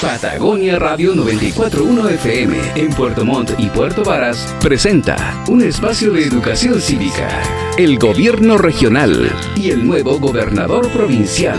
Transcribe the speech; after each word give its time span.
Patagonia 0.00 0.78
Radio 0.78 1.12
941 1.12 2.08
FM 2.10 2.56
en 2.76 2.90
Puerto 2.90 3.24
Montt 3.24 3.50
y 3.58 3.66
Puerto 3.66 4.04
Varas 4.04 4.54
presenta 4.60 5.42
un 5.48 5.60
espacio 5.60 6.12
de 6.12 6.22
educación 6.22 6.80
cívica. 6.80 7.28
El 7.76 7.98
gobierno 7.98 8.58
regional 8.58 9.28
y 9.56 9.70
el 9.70 9.84
nuevo 9.84 10.20
gobernador 10.20 10.88
provincial. 10.92 11.58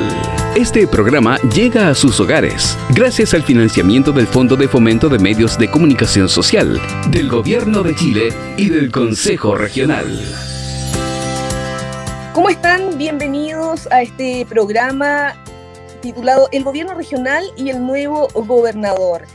Este 0.55 0.87
programa 0.87 1.37
llega 1.53 1.89
a 1.89 1.95
sus 1.95 2.17
hogares 2.21 2.77
gracias 2.95 3.33
al 3.33 3.43
financiamiento 3.43 4.13
del 4.13 4.25
Fondo 4.25 4.55
de 4.55 4.69
Fomento 4.69 5.09
de 5.09 5.19
Medios 5.19 5.57
de 5.57 5.69
Comunicación 5.69 6.29
Social, 6.29 6.79
del 7.11 7.27
Gobierno 7.27 7.83
de 7.83 7.93
Chile 7.93 8.29
y 8.55 8.69
del 8.69 8.89
Consejo 8.89 9.55
Regional. 9.55 10.07
¿Cómo 12.31 12.47
están? 12.47 12.97
Bienvenidos 12.97 13.91
a 13.91 14.01
este 14.01 14.45
programa 14.47 15.35
titulado 16.01 16.47
El 16.51 16.63
gobierno 16.63 16.93
regional 16.93 17.43
y 17.57 17.69
el 17.69 17.85
nuevo 17.85 18.27
gobernador. 18.33 19.25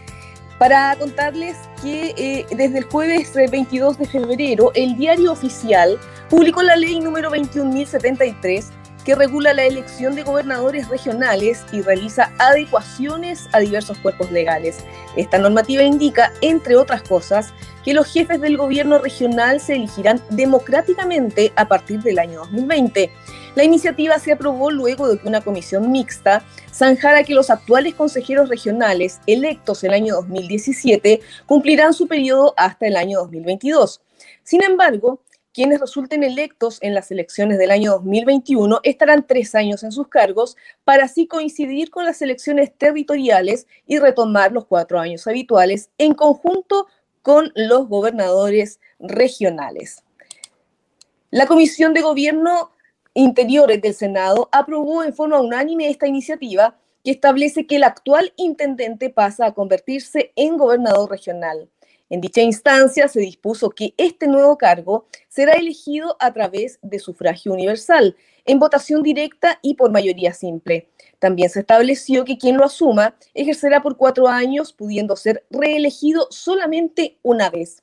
Para 0.58 0.96
contarles 0.96 1.56
que 1.82 2.14
eh, 2.16 2.46
desde 2.56 2.78
el 2.78 2.84
jueves 2.84 3.32
22 3.34 3.98
de 3.98 4.06
febrero, 4.06 4.70
el 4.74 4.96
diario 4.96 5.32
oficial 5.32 5.98
publicó 6.30 6.62
la 6.62 6.76
ley 6.76 7.00
número 7.00 7.30
21.073 7.30 8.66
que 9.04 9.14
regula 9.14 9.52
la 9.52 9.64
elección 9.64 10.14
de 10.14 10.22
gobernadores 10.22 10.88
regionales 10.88 11.64
y 11.72 11.82
realiza 11.82 12.32
adecuaciones 12.38 13.48
a 13.52 13.60
diversos 13.60 13.98
cuerpos 13.98 14.30
legales. 14.30 14.78
Esta 15.16 15.38
normativa 15.38 15.82
indica, 15.82 16.32
entre 16.40 16.76
otras 16.76 17.02
cosas, 17.02 17.52
que 17.84 17.94
los 17.94 18.10
jefes 18.10 18.40
del 18.40 18.56
gobierno 18.56 18.98
regional 18.98 19.60
se 19.60 19.74
elegirán 19.74 20.22
democráticamente 20.30 21.52
a 21.56 21.68
partir 21.68 22.02
del 22.02 22.18
año 22.18 22.40
2020. 22.40 23.10
La 23.54 23.62
iniciativa 23.62 24.18
se 24.18 24.32
aprobó 24.32 24.70
luego 24.70 25.08
de 25.08 25.18
que 25.18 25.28
una 25.28 25.40
comisión 25.40 25.92
mixta 25.92 26.42
zanjara 26.72 27.22
que 27.22 27.34
los 27.34 27.50
actuales 27.50 27.94
consejeros 27.94 28.48
regionales 28.48 29.20
electos 29.26 29.84
el 29.84 29.92
año 29.92 30.16
2017 30.16 31.20
cumplirán 31.46 31.94
su 31.94 32.08
periodo 32.08 32.54
hasta 32.56 32.86
el 32.86 32.96
año 32.96 33.20
2022. 33.20 34.00
Sin 34.42 34.62
embargo, 34.64 35.20
quienes 35.54 35.80
resulten 35.80 36.24
electos 36.24 36.78
en 36.82 36.94
las 36.94 37.12
elecciones 37.12 37.58
del 37.58 37.70
año 37.70 37.92
2021 37.92 38.80
estarán 38.82 39.24
tres 39.24 39.54
años 39.54 39.84
en 39.84 39.92
sus 39.92 40.08
cargos 40.08 40.56
para 40.82 41.04
así 41.04 41.28
coincidir 41.28 41.90
con 41.90 42.04
las 42.04 42.20
elecciones 42.20 42.76
territoriales 42.76 43.68
y 43.86 44.00
retomar 44.00 44.50
los 44.50 44.66
cuatro 44.66 44.98
años 44.98 45.26
habituales 45.28 45.90
en 45.96 46.12
conjunto 46.14 46.88
con 47.22 47.52
los 47.54 47.88
gobernadores 47.88 48.80
regionales. 48.98 50.02
La 51.30 51.46
Comisión 51.46 51.94
de 51.94 52.02
Gobierno 52.02 52.72
Interiores 53.14 53.80
del 53.80 53.94
Senado 53.94 54.48
aprobó 54.50 55.04
en 55.04 55.14
forma 55.14 55.40
unánime 55.40 55.88
esta 55.88 56.08
iniciativa 56.08 56.76
que 57.04 57.12
establece 57.12 57.64
que 57.64 57.76
el 57.76 57.84
actual 57.84 58.32
intendente 58.36 59.08
pasa 59.08 59.46
a 59.46 59.54
convertirse 59.54 60.32
en 60.34 60.56
gobernador 60.56 61.08
regional. 61.08 61.68
En 62.10 62.20
dicha 62.20 62.42
instancia 62.42 63.08
se 63.08 63.20
dispuso 63.20 63.70
que 63.70 63.94
este 63.96 64.26
nuevo 64.26 64.58
cargo 64.58 65.06
será 65.34 65.54
elegido 65.54 66.16
a 66.20 66.32
través 66.32 66.78
de 66.80 67.00
sufragio 67.00 67.52
universal, 67.52 68.16
en 68.44 68.60
votación 68.60 69.02
directa 69.02 69.58
y 69.62 69.74
por 69.74 69.90
mayoría 69.90 70.32
simple. 70.32 70.86
También 71.18 71.50
se 71.50 71.60
estableció 71.60 72.24
que 72.24 72.38
quien 72.38 72.56
lo 72.56 72.64
asuma 72.64 73.16
ejercerá 73.34 73.82
por 73.82 73.96
cuatro 73.96 74.28
años, 74.28 74.72
pudiendo 74.72 75.16
ser 75.16 75.44
reelegido 75.50 76.28
solamente 76.30 77.18
una 77.22 77.50
vez. 77.50 77.82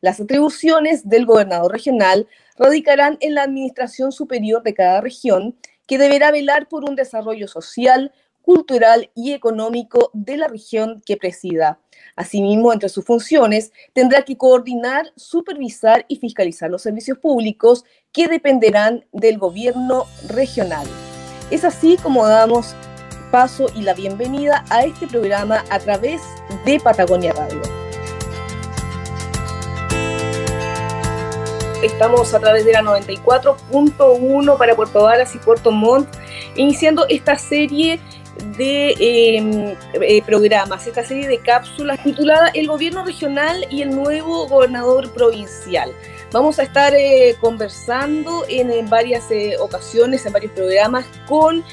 Las 0.00 0.20
atribuciones 0.20 1.06
del 1.06 1.26
gobernador 1.26 1.70
regional 1.70 2.28
radicarán 2.56 3.18
en 3.20 3.34
la 3.34 3.42
administración 3.42 4.10
superior 4.10 4.62
de 4.62 4.72
cada 4.72 5.02
región, 5.02 5.54
que 5.86 5.98
deberá 5.98 6.30
velar 6.30 6.66
por 6.66 6.88
un 6.88 6.96
desarrollo 6.96 7.46
social, 7.46 8.10
cultural 8.46 9.10
y 9.16 9.32
económico 9.32 10.10
de 10.14 10.36
la 10.36 10.46
región 10.46 11.02
que 11.04 11.16
presida. 11.16 11.80
Asimismo, 12.14 12.72
entre 12.72 12.88
sus 12.88 13.04
funciones, 13.04 13.72
tendrá 13.92 14.22
que 14.22 14.36
coordinar, 14.36 15.12
supervisar 15.16 16.06
y 16.06 16.16
fiscalizar 16.16 16.70
los 16.70 16.82
servicios 16.82 17.18
públicos 17.18 17.84
que 18.12 18.28
dependerán 18.28 19.04
del 19.10 19.38
gobierno 19.38 20.06
regional. 20.28 20.86
Es 21.50 21.64
así 21.64 21.96
como 22.00 22.24
damos 22.24 22.76
paso 23.32 23.66
y 23.74 23.82
la 23.82 23.94
bienvenida 23.94 24.64
a 24.70 24.84
este 24.84 25.08
programa 25.08 25.64
a 25.68 25.80
través 25.80 26.22
de 26.64 26.78
Patagonia 26.78 27.32
Radio. 27.32 27.62
Estamos 31.82 32.32
a 32.32 32.38
través 32.38 32.64
de 32.64 32.72
la 32.72 32.82
94.1 32.82 34.56
para 34.56 34.76
Puerto 34.76 35.02
Varas 35.02 35.34
y 35.34 35.38
Puerto 35.38 35.72
Montt, 35.72 36.08
iniciando 36.54 37.06
esta 37.08 37.36
serie 37.36 38.00
de 38.56 38.94
em, 38.98 39.76
eh, 39.94 40.22
programas, 40.22 40.86
esta 40.86 41.04
serie 41.04 41.28
de 41.28 41.38
cápsulas 41.38 42.02
titulada 42.02 42.48
El 42.54 42.66
gobierno 42.68 43.04
regional 43.04 43.66
y 43.70 43.82
el 43.82 43.90
nuevo 43.90 44.46
gobernador 44.46 45.12
provincial. 45.12 45.92
Vamos 46.32 46.58
a 46.58 46.64
estar 46.64 46.94
eh, 46.94 47.36
conversando 47.40 48.44
en, 48.48 48.88
varias 48.90 49.30
eh, 49.30 49.56
ocasiones, 49.58 50.26
en 50.26 50.32
varios 50.32 50.52
programas, 50.52 51.06
con 51.26 51.64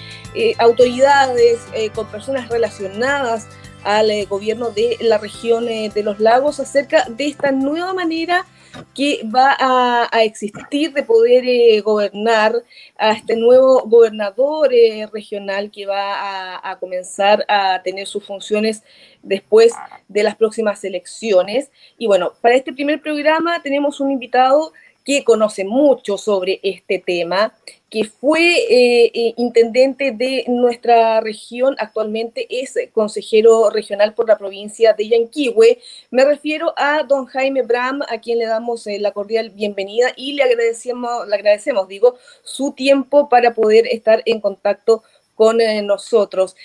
autoridades, 0.58 1.60
con 1.94 2.08
personas 2.08 2.50
relacionadas 2.50 3.48
al 3.84 4.10
gobierno 4.26 4.72
de 4.72 4.98
la 5.00 5.20
región 5.20 5.68
de 5.68 6.04
los 6.04 6.20
lagos 6.20 6.60
acerca 6.60 7.06
de 7.08 7.28
esta 7.28 7.52
nueva 7.52 7.94
manera 7.94 8.48
que 8.94 9.22
va 9.24 9.56
a, 9.60 10.24
existir 10.24 10.94
de 10.94 11.04
poder 11.04 11.44
eh, 11.46 11.82
gobernar 11.82 12.54
a 12.98 13.12
este 13.12 13.36
nuevo 13.36 13.82
gobernador 13.88 14.74
eh, 14.74 15.08
regional 15.12 15.72
que 15.72 15.86
va 15.86 16.72
a, 16.72 16.80
comenzar 16.80 17.46
a 17.48 17.82
tener 17.84 18.08
sus 18.08 18.26
funciones 18.26 18.84
después 19.22 19.74
de 20.08 20.24
las 20.24 20.36
próximas 20.36 20.84
elecciones. 20.84 21.72
Y 21.98 22.08
bueno, 22.08 22.34
para 22.42 22.56
este 22.56 22.74
primer 22.74 23.02
programa 23.02 23.62
tenemos 23.62 24.00
un 24.00 24.12
invitado 24.12 24.74
que 25.04 25.24
conoce 25.24 25.66
mucho 25.66 26.18
sobre 26.18 26.60
este 26.64 27.00
tema, 27.00 27.54
que 27.90 28.06
fue 28.06 28.42
eh, 28.42 29.12
eh, 29.14 29.34
intendente 29.38 30.12
de 30.12 30.46
nuestra 30.48 31.22
región, 31.22 31.76
actualmente 31.78 32.48
es 32.50 32.76
consejero 32.92 33.70
regional 33.70 34.14
por 34.14 34.28
la 34.28 34.38
provincia 34.38 34.94
de 34.94 35.10
Yanquihue. 35.10 35.80
Me 36.10 36.26
refiero 36.26 36.74
a 36.78 37.04
don 37.04 37.26
Jaime 37.26 37.62
Bram, 37.62 38.02
a 38.10 38.20
quien 38.20 38.40
le 38.40 38.46
damos 38.46 38.88
eh, 38.88 38.98
la 39.00 39.12
cordial 39.12 39.52
bienvenida 39.52 40.08
y 40.16 40.34
le 40.34 40.44
agradecemos, 40.44 41.28
le 41.28 41.36
agradecemos, 41.36 41.88
digo, 41.88 42.16
su 42.44 42.72
tiempo 42.72 43.30
para 43.30 43.54
poder 43.54 43.86
estar 43.88 44.24
en 44.26 44.40
contacto 44.42 45.04
con 45.36 45.58
nosotros. 45.84 46.56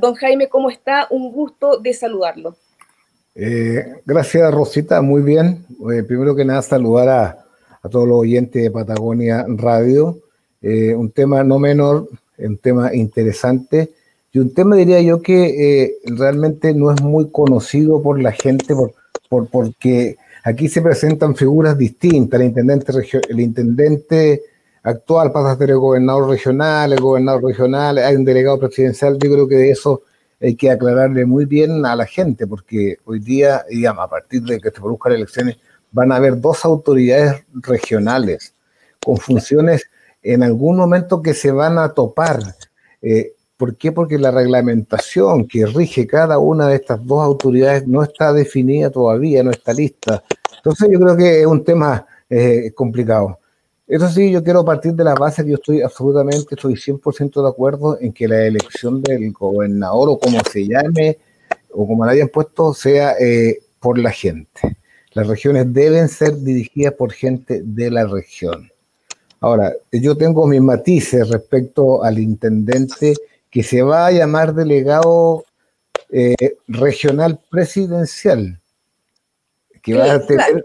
don 0.00 0.14
Jaime, 0.16 0.48
¿cómo 0.48 0.70
está? 0.70 1.06
Un 1.08 1.30
gusto 1.30 1.78
de 1.78 1.94
saludarlo. 1.94 2.56
gracias, 4.04 4.52
Rosita, 4.52 5.00
muy 5.00 5.22
bien. 5.22 5.64
primero 6.08 6.34
que 6.34 6.44
nada, 6.44 6.60
saludar 6.62 7.08
a 7.08 7.47
a 7.82 7.88
todos 7.88 8.08
los 8.08 8.18
oyentes 8.18 8.62
de 8.62 8.70
Patagonia 8.70 9.44
Radio. 9.48 10.18
Eh, 10.60 10.94
un 10.94 11.10
tema 11.10 11.44
no 11.44 11.58
menor, 11.58 12.08
un 12.38 12.58
tema 12.58 12.94
interesante 12.94 13.90
y 14.32 14.38
un 14.40 14.52
tema 14.52 14.76
diría 14.76 15.00
yo 15.00 15.22
que 15.22 15.82
eh, 15.82 15.94
realmente 16.04 16.74
no 16.74 16.92
es 16.92 17.00
muy 17.00 17.30
conocido 17.30 18.02
por 18.02 18.20
la 18.20 18.32
gente 18.32 18.74
por, 18.74 18.92
por, 19.28 19.48
porque 19.48 20.16
aquí 20.44 20.68
se 20.68 20.82
presentan 20.82 21.34
figuras 21.34 21.78
distintas. 21.78 22.40
El 22.40 22.48
intendente, 22.48 22.92
el 23.28 23.40
intendente 23.40 24.42
actual 24.82 25.32
pasa 25.32 25.52
a 25.52 25.56
ser 25.56 25.70
el 25.70 25.78
gobernador 25.78 26.28
regional, 26.28 26.92
el 26.92 27.00
gobernador 27.00 27.44
regional, 27.44 27.98
hay 27.98 28.16
un 28.16 28.24
delegado 28.24 28.58
presidencial. 28.58 29.18
Yo 29.18 29.32
creo 29.32 29.48
que 29.48 29.56
de 29.56 29.70
eso 29.70 30.02
hay 30.40 30.54
que 30.54 30.70
aclararle 30.70 31.24
muy 31.24 31.46
bien 31.46 31.84
a 31.86 31.96
la 31.96 32.06
gente 32.06 32.46
porque 32.46 32.98
hoy 33.06 33.20
día, 33.20 33.64
digamos, 33.68 34.04
a 34.04 34.08
partir 34.08 34.42
de 34.42 34.60
que 34.60 34.70
se 34.70 34.80
produzcan 34.80 35.12
elecciones, 35.12 35.56
van 35.90 36.12
a 36.12 36.16
haber 36.16 36.40
dos 36.40 36.64
autoridades 36.64 37.44
regionales 37.54 38.54
con 39.04 39.16
funciones 39.16 39.88
en 40.22 40.42
algún 40.42 40.76
momento 40.76 41.22
que 41.22 41.34
se 41.34 41.50
van 41.50 41.78
a 41.78 41.94
topar. 41.94 42.40
Eh, 43.02 43.34
¿Por 43.56 43.76
qué? 43.76 43.90
Porque 43.92 44.18
la 44.18 44.30
reglamentación 44.30 45.48
que 45.48 45.66
rige 45.66 46.06
cada 46.06 46.38
una 46.38 46.68
de 46.68 46.76
estas 46.76 47.04
dos 47.04 47.24
autoridades 47.24 47.86
no 47.86 48.02
está 48.02 48.32
definida 48.32 48.90
todavía, 48.90 49.42
no 49.42 49.50
está 49.50 49.72
lista. 49.72 50.22
Entonces 50.56 50.88
yo 50.92 51.00
creo 51.00 51.16
que 51.16 51.40
es 51.40 51.46
un 51.46 51.64
tema 51.64 52.06
eh, 52.30 52.70
complicado. 52.74 53.38
Eso 53.86 54.06
sí, 54.10 54.30
yo 54.30 54.44
quiero 54.44 54.64
partir 54.64 54.92
de 54.92 55.02
la 55.02 55.14
base 55.14 55.42
que 55.42 55.50
yo 55.50 55.56
estoy 55.56 55.80
absolutamente, 55.80 56.54
estoy 56.54 56.74
100% 56.74 57.42
de 57.42 57.48
acuerdo 57.48 57.98
en 57.98 58.12
que 58.12 58.28
la 58.28 58.44
elección 58.44 59.02
del 59.02 59.32
gobernador 59.32 60.10
o 60.10 60.18
como 60.18 60.38
se 60.52 60.66
llame 60.66 61.18
o 61.72 61.86
como 61.86 62.04
la 62.04 62.12
hayan 62.12 62.28
puesto 62.28 62.74
sea 62.74 63.14
eh, 63.18 63.60
por 63.80 63.98
la 63.98 64.10
gente. 64.10 64.76
Las 65.18 65.26
regiones 65.26 65.74
deben 65.74 66.08
ser 66.08 66.36
dirigidas 66.36 66.94
por 66.94 67.10
gente 67.10 67.60
de 67.64 67.90
la 67.90 68.06
región. 68.06 68.70
Ahora, 69.40 69.72
yo 69.90 70.16
tengo 70.16 70.46
mis 70.46 70.60
matices 70.60 71.28
respecto 71.28 72.04
al 72.04 72.20
intendente 72.20 73.14
que 73.50 73.64
se 73.64 73.82
va 73.82 74.06
a 74.06 74.12
llamar 74.12 74.54
delegado 74.54 75.44
eh, 76.10 76.36
regional 76.68 77.40
presidencial, 77.50 78.60
que 79.82 79.94
va 79.94 80.12
a 80.12 80.24
tener, 80.24 80.64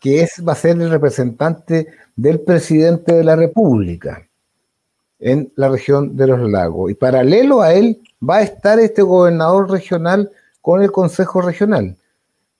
que 0.00 0.22
es, 0.22 0.42
va 0.42 0.54
a 0.54 0.56
ser 0.56 0.80
el 0.80 0.88
representante 0.88 1.86
del 2.16 2.40
presidente 2.40 3.12
de 3.12 3.24
la 3.24 3.36
República 3.36 4.26
en 5.18 5.52
la 5.56 5.68
región 5.68 6.16
de 6.16 6.26
los 6.26 6.50
lagos. 6.50 6.90
Y 6.90 6.94
paralelo 6.94 7.60
a 7.60 7.74
él 7.74 8.00
va 8.26 8.38
a 8.38 8.42
estar 8.44 8.80
este 8.80 9.02
gobernador 9.02 9.70
regional 9.70 10.30
con 10.62 10.82
el 10.82 10.90
Consejo 10.90 11.42
Regional, 11.42 11.98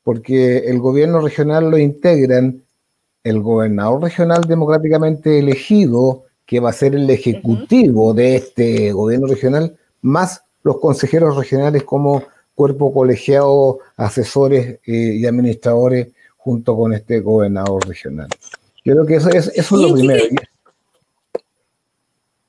porque 0.04 0.58
el 0.58 0.78
gobierno 0.78 1.20
regional 1.20 1.70
lo 1.70 1.78
integran 1.78 2.62
el 3.24 3.40
gobernador 3.40 4.02
regional 4.02 4.42
democráticamente 4.42 5.38
elegido, 5.38 6.24
que 6.46 6.60
va 6.60 6.70
a 6.70 6.74
ser 6.74 6.94
el 6.94 7.08
ejecutivo 7.08 8.12
de 8.12 8.36
este 8.36 8.92
gobierno 8.92 9.26
regional, 9.26 9.78
más 10.02 10.42
los 10.62 10.78
consejeros 10.78 11.36
regionales 11.36 11.84
como 11.84 12.22
cuerpo 12.54 12.92
colegiado, 12.92 13.78
asesores 13.96 14.78
eh, 14.86 15.16
y 15.16 15.26
administradores 15.26 16.08
junto 16.36 16.76
con 16.76 16.92
este 16.92 17.20
gobernador 17.20 17.88
regional. 17.88 18.28
Yo 18.84 18.92
creo 18.92 19.06
que 19.06 19.14
eso, 19.16 19.30
es, 19.30 19.50
eso 19.54 19.76
es 19.76 19.82
lo 19.82 19.94
primero. 19.94 20.24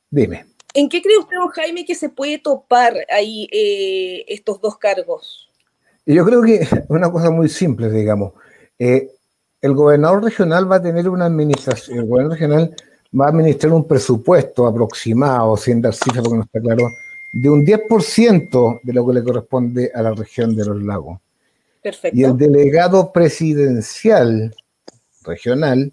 Dime. 0.10 0.46
¿En 0.74 0.90
qué 0.90 1.02
cree 1.02 1.18
usted, 1.18 1.38
don 1.38 1.48
Jaime, 1.48 1.86
que 1.86 1.96
se 1.96 2.10
puede 2.10 2.38
topar 2.38 2.94
ahí 3.10 3.48
eh, 3.52 4.26
estos 4.28 4.60
dos 4.60 4.78
cargos? 4.78 5.50
Yo 6.06 6.26
creo 6.26 6.42
que 6.42 6.56
es 6.56 6.70
una 6.90 7.12
cosa 7.12 7.32
muy 7.32 7.50
simple, 7.50 7.90
digamos. 7.90 8.34
Eh, 8.78 9.12
el 9.62 9.74
gobernador 9.74 10.24
regional 10.24 10.72
va 10.72 10.76
a 10.76 10.82
tener 10.82 11.10
una 11.10 11.26
administración, 11.26 12.00
el 12.00 12.06
gobernador 12.06 12.38
regional 12.38 12.76
va 13.20 13.26
a 13.26 13.30
administrar 13.30 13.74
un 13.74 13.88
presupuesto 13.88 14.68
aproximado, 14.68 15.58
sin 15.58 15.82
dar 15.82 15.94
cifras 15.94 16.24
porque 16.24 16.38
no 16.38 16.44
está 16.44 16.60
claro, 16.60 16.90
de 17.32 17.50
un 17.50 17.66
10% 17.66 18.80
de 18.84 18.94
lo 18.94 19.08
que 19.08 19.14
le 19.14 19.24
corresponde 19.24 19.92
a 19.94 20.02
la 20.02 20.12
región 20.12 20.56
de 20.56 20.66
los 20.66 20.82
lagos. 20.84 21.20
Perfecto. 21.82 22.18
Y 22.18 22.24
el 22.24 22.38
delegado 22.38 23.12
presidencial 23.12 24.54
regional 25.24 25.92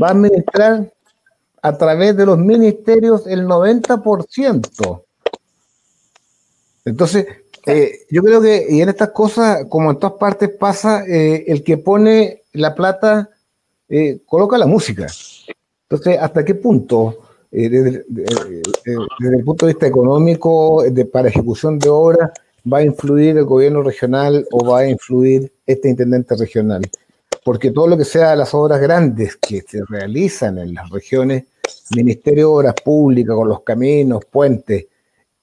va 0.00 0.08
a 0.08 0.10
administrar 0.12 0.92
a 1.62 1.76
través 1.76 2.16
de 2.16 2.26
los 2.26 2.38
ministerios 2.38 3.26
el 3.26 3.46
90%. 3.46 5.02
Entonces, 6.84 7.26
eh, 7.66 8.06
yo 8.10 8.22
creo 8.22 8.40
que, 8.40 8.66
y 8.68 8.80
en 8.80 8.88
estas 8.88 9.10
cosas, 9.10 9.66
como 9.68 9.90
en 9.90 9.98
todas 9.98 10.18
partes 10.18 10.50
pasa, 10.50 11.04
eh, 11.06 11.44
el 11.46 11.62
que 11.62 11.78
pone 11.78 12.42
la 12.52 12.74
plata 12.74 13.30
eh, 13.88 14.20
coloca 14.26 14.56
la 14.56 14.66
música. 14.66 15.06
Entonces, 15.88 16.18
¿hasta 16.18 16.44
qué 16.44 16.54
punto, 16.54 17.18
desde, 17.50 18.04
el 18.84 19.44
punto 19.44 19.66
de 19.66 19.72
vista 19.72 19.86
económico, 19.86 20.84
para 21.12 21.28
ejecución 21.28 21.78
de 21.78 21.88
obras, 21.88 22.30
va 22.70 22.78
a 22.78 22.84
influir 22.84 23.36
el 23.36 23.44
gobierno 23.44 23.82
regional 23.82 24.46
o 24.52 24.64
va 24.64 24.80
a 24.80 24.88
influir 24.88 25.52
este 25.66 25.88
intendente 25.88 26.36
regional? 26.36 26.82
Porque 27.44 27.72
todo 27.72 27.88
lo 27.88 27.96
que 27.96 28.04
sea 28.04 28.36
las 28.36 28.54
obras 28.54 28.80
grandes 28.80 29.36
que 29.36 29.62
se 29.62 29.82
realizan 29.88 30.58
en 30.58 30.74
las 30.74 30.88
regiones, 30.90 31.44
Ministerio 31.96 32.48
de 32.48 32.54
Obras 32.54 32.74
Públicas, 32.84 33.34
con 33.34 33.48
los 33.48 33.62
caminos, 33.62 34.24
puentes, 34.30 34.86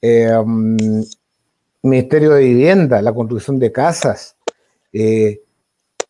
mm, 0.01 1.01
Ministerio 1.83 2.31
de 2.31 2.43
Vivienda, 2.43 3.01
la 3.01 3.13
construcción 3.13 3.59
de 3.59 3.71
casas, 3.71 4.35
eh, 4.91 5.41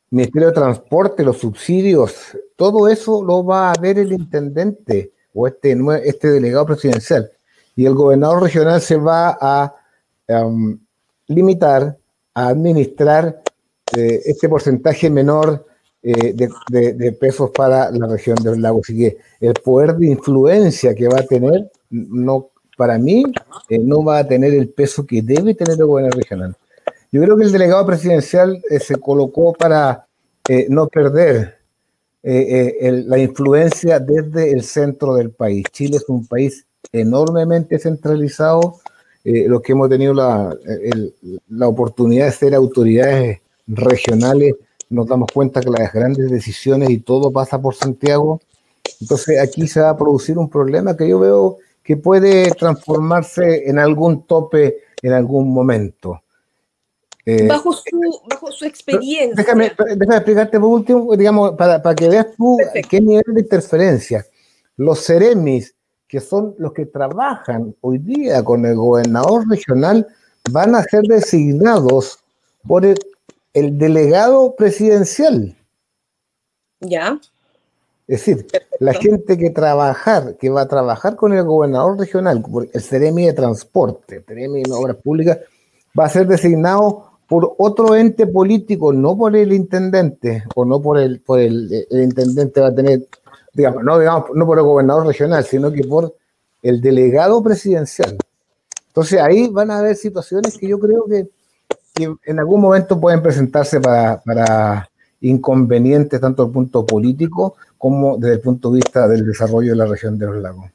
Ministerio 0.10 0.48
de 0.50 0.54
Transporte, 0.54 1.24
los 1.24 1.38
subsidios, 1.38 2.38
todo 2.56 2.88
eso 2.88 3.24
lo 3.24 3.44
va 3.44 3.72
a 3.72 3.82
ver 3.82 4.00
el 4.00 4.14
intendente 4.14 5.12
o 5.34 5.48
este, 5.48 5.78
este 6.06 6.30
delegado 6.30 6.66
presidencial. 6.66 7.30
Y 7.76 7.86
el 7.86 7.94
gobernador 7.94 8.42
regional 8.42 8.82
se 8.82 8.96
va 8.96 9.38
a 9.40 9.76
um, 10.30 10.80
limitar 11.28 11.98
a 12.34 12.48
administrar 12.48 13.42
eh, 13.96 14.22
este 14.26 14.50
porcentaje 14.50 15.10
menor 15.10 15.66
eh, 16.02 16.34
de, 16.34 17.12
pesos 17.20 17.52
para 17.52 17.92
la 17.92 18.08
región 18.08 18.38
del 18.38 18.62
lago. 18.62 18.82
Así 18.82 18.98
que 18.98 19.18
el 19.40 19.54
poder 19.54 19.96
de 19.96 20.08
influencia 20.08 20.96
que 20.96 21.08
va 21.08 21.20
a 21.20 21.26
tener 21.26 21.70
no 21.90 22.52
para 22.78 22.98
mí 22.98 23.26
eh, 23.70 23.80
no 23.80 24.04
va 24.06 24.20
a 24.20 24.28
tener 24.28 24.54
el 24.54 24.70
peso 24.70 25.06
que 25.06 25.22
debe 25.22 25.56
tener 25.56 25.78
el 25.78 25.86
gobierno 25.86 26.16
regional. 26.16 26.56
Yo 27.12 27.22
creo 27.22 27.36
que 27.36 27.44
el 27.44 27.52
delegado 27.52 27.86
presidencial 27.86 28.62
eh, 28.70 28.80
se 28.80 28.96
colocó 28.96 29.52
para 29.52 30.06
eh, 30.48 30.68
no 30.70 30.88
perder 30.88 31.58
la 32.24 33.18
influencia 33.20 34.00
desde 34.00 34.52
el 34.52 34.62
centro 34.62 35.16
del 35.16 35.30
país. 35.30 35.64
Chile 35.72 35.96
es 35.96 36.10
un 36.10 36.28
país 36.28 36.66
enormemente 36.92 37.80
centralizado. 37.80 38.82
los 39.24 39.62
que 39.62 39.72
hemos 39.72 39.88
tenido 39.88 40.14
la, 40.14 40.54
la 41.48 41.68
oportunidad 41.70 42.26
de 42.26 42.32
ser 42.34 42.54
autoridades 42.54 43.40
regionales, 43.66 44.56
nos 44.90 45.08
damos 45.08 45.30
cuenta 45.34 45.62
que 45.62 45.70
las 45.70 45.94
grandes 45.94 46.30
decisiones 46.30 46.90
y 46.90 46.98
todo 46.98 47.32
pasa 47.32 47.62
por 47.62 47.76
Santiago. 47.76 48.42
Entonces 49.00 49.40
aquí 49.40 49.66
se 49.66 49.80
va 49.80 49.92
a 49.92 49.98
producir 49.98 50.38
un 50.38 50.50
problema 50.50 50.98
que 50.98 51.08
yo 51.08 51.20
veo 51.20 51.60
que 51.88 51.96
puede 51.96 52.52
transformarse 52.52 53.70
en 53.70 53.80
algún 53.80 54.28
tope 54.28 54.80
en 55.02 55.14
algún 55.14 55.50
momento. 55.54 56.22
Eh, 57.26 57.48
bajo, 57.48 57.72
su, 57.72 58.66
experiencia. 58.66 59.34
Déjame, 59.38 59.68
explicarte 59.68 60.60
por 60.60 60.68
último, 60.68 61.16
digamos, 61.16 61.54
para, 61.54 61.96
que 61.96 62.10
veas 62.10 62.28
tú 62.36 62.58
qué 62.90 63.00
nivel 63.00 63.24
de 63.28 63.40
interferencia. 63.40 64.26
Los 64.76 65.06
Ceremis, 65.06 65.76
que 66.10 66.20
son 66.20 66.56
los 66.58 66.74
que 66.74 66.88
trabajan 66.88 67.74
hoy 67.80 68.00
día 68.00 68.44
con 68.44 68.66
el 68.66 68.76
gobernador 68.76 69.48
regional, 69.50 70.06
van 70.52 70.76
a 70.76 70.84
ser 70.84 71.04
designados 71.04 72.20
por 72.68 72.84
el, 72.84 73.00
el 73.54 73.78
delegado 73.78 74.58
presidencial. 74.58 75.56
Ya. 76.82 77.18
Es 78.08 78.26
decir, 78.26 78.48
la 78.80 78.94
gente 78.94 79.38
que 79.38 79.50
trabajar, 79.50 80.38
que 80.38 80.50
va 80.50 80.62
a 80.62 80.68
trabajar 80.68 81.18
con 81.18 81.34
el 81.34 81.44
gobernador 81.44 82.00
regional, 82.00 82.42
el 82.72 82.82
Ceremi 82.82 83.26
de 83.26 83.34
Transporte, 83.34 84.24
Ceremi 84.26 84.64
de 84.64 84.72
Obras 84.72 84.96
Públicas, 84.96 85.40
va 85.98 86.06
a 86.06 86.10
ser 86.10 86.26
designado 86.26 87.08
por 87.28 87.56
otro 87.58 87.96
ente 87.96 88.26
político, 88.26 88.94
no 88.94 89.18
por 89.18 89.36
el 89.36 89.52
intendente, 89.52 90.46
o 90.56 90.64
no 90.64 90.82
por 90.82 90.98
el, 90.98 91.20
por 91.20 91.42
el, 91.42 91.86
intendente 91.92 92.62
va 92.62 92.68
a 92.68 92.76
tener, 92.76 93.06
digamos, 93.54 93.84
no, 93.84 94.00
digamos, 94.00 94.30
no 94.34 94.46
por 94.46 94.58
el 94.58 94.64
gobernador 94.64 95.06
regional, 95.06 95.44
sino 95.44 95.70
que 95.70 95.84
por 95.84 96.16
el 96.62 96.80
delegado 96.80 97.44
presidencial. 97.44 98.18
Entonces 98.88 99.20
ahí 99.20 99.50
van 99.50 99.70
a 99.70 99.80
haber 99.80 99.98
situaciones 99.98 100.58
que 100.58 100.70
yo 100.70 100.80
creo 100.80 101.04
que, 101.06 101.28
que 101.94 102.16
en 102.26 102.40
algún 102.40 102.62
momento 102.62 102.98
pueden 102.98 103.22
presentarse 103.22 103.82
para, 103.82 104.22
para 104.22 104.90
inconvenientes 105.20 106.22
tanto 106.22 106.46
el 106.46 106.52
punto 106.52 106.86
político 106.86 107.56
como 107.78 108.18
desde 108.18 108.36
el 108.36 108.42
punto 108.42 108.72
de 108.72 108.78
vista 108.78 109.08
del 109.08 109.26
desarrollo 109.26 109.72
de 109.72 109.78
la 109.78 109.86
región 109.86 110.18
de 110.18 110.26
los 110.26 110.38
lagos. 110.38 110.66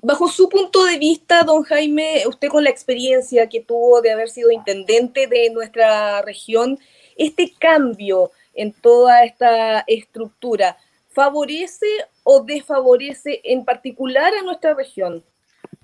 Bajo 0.00 0.28
su 0.28 0.48
punto 0.48 0.84
de 0.84 0.98
vista, 0.98 1.42
don 1.44 1.62
Jaime, 1.62 2.24
usted 2.28 2.48
con 2.48 2.64
la 2.64 2.70
experiencia 2.70 3.48
que 3.48 3.60
tuvo 3.60 4.02
de 4.02 4.12
haber 4.12 4.28
sido 4.28 4.50
intendente 4.50 5.26
de 5.26 5.50
nuestra 5.50 6.20
región, 6.22 6.78
este 7.16 7.52
cambio 7.58 8.30
en 8.54 8.72
toda 8.72 9.24
esta 9.24 9.80
estructura, 9.86 10.76
¿favorece 11.08 11.86
o 12.22 12.44
desfavorece 12.44 13.40
en 13.44 13.64
particular 13.64 14.32
a 14.34 14.42
nuestra 14.42 14.74
región? 14.74 15.22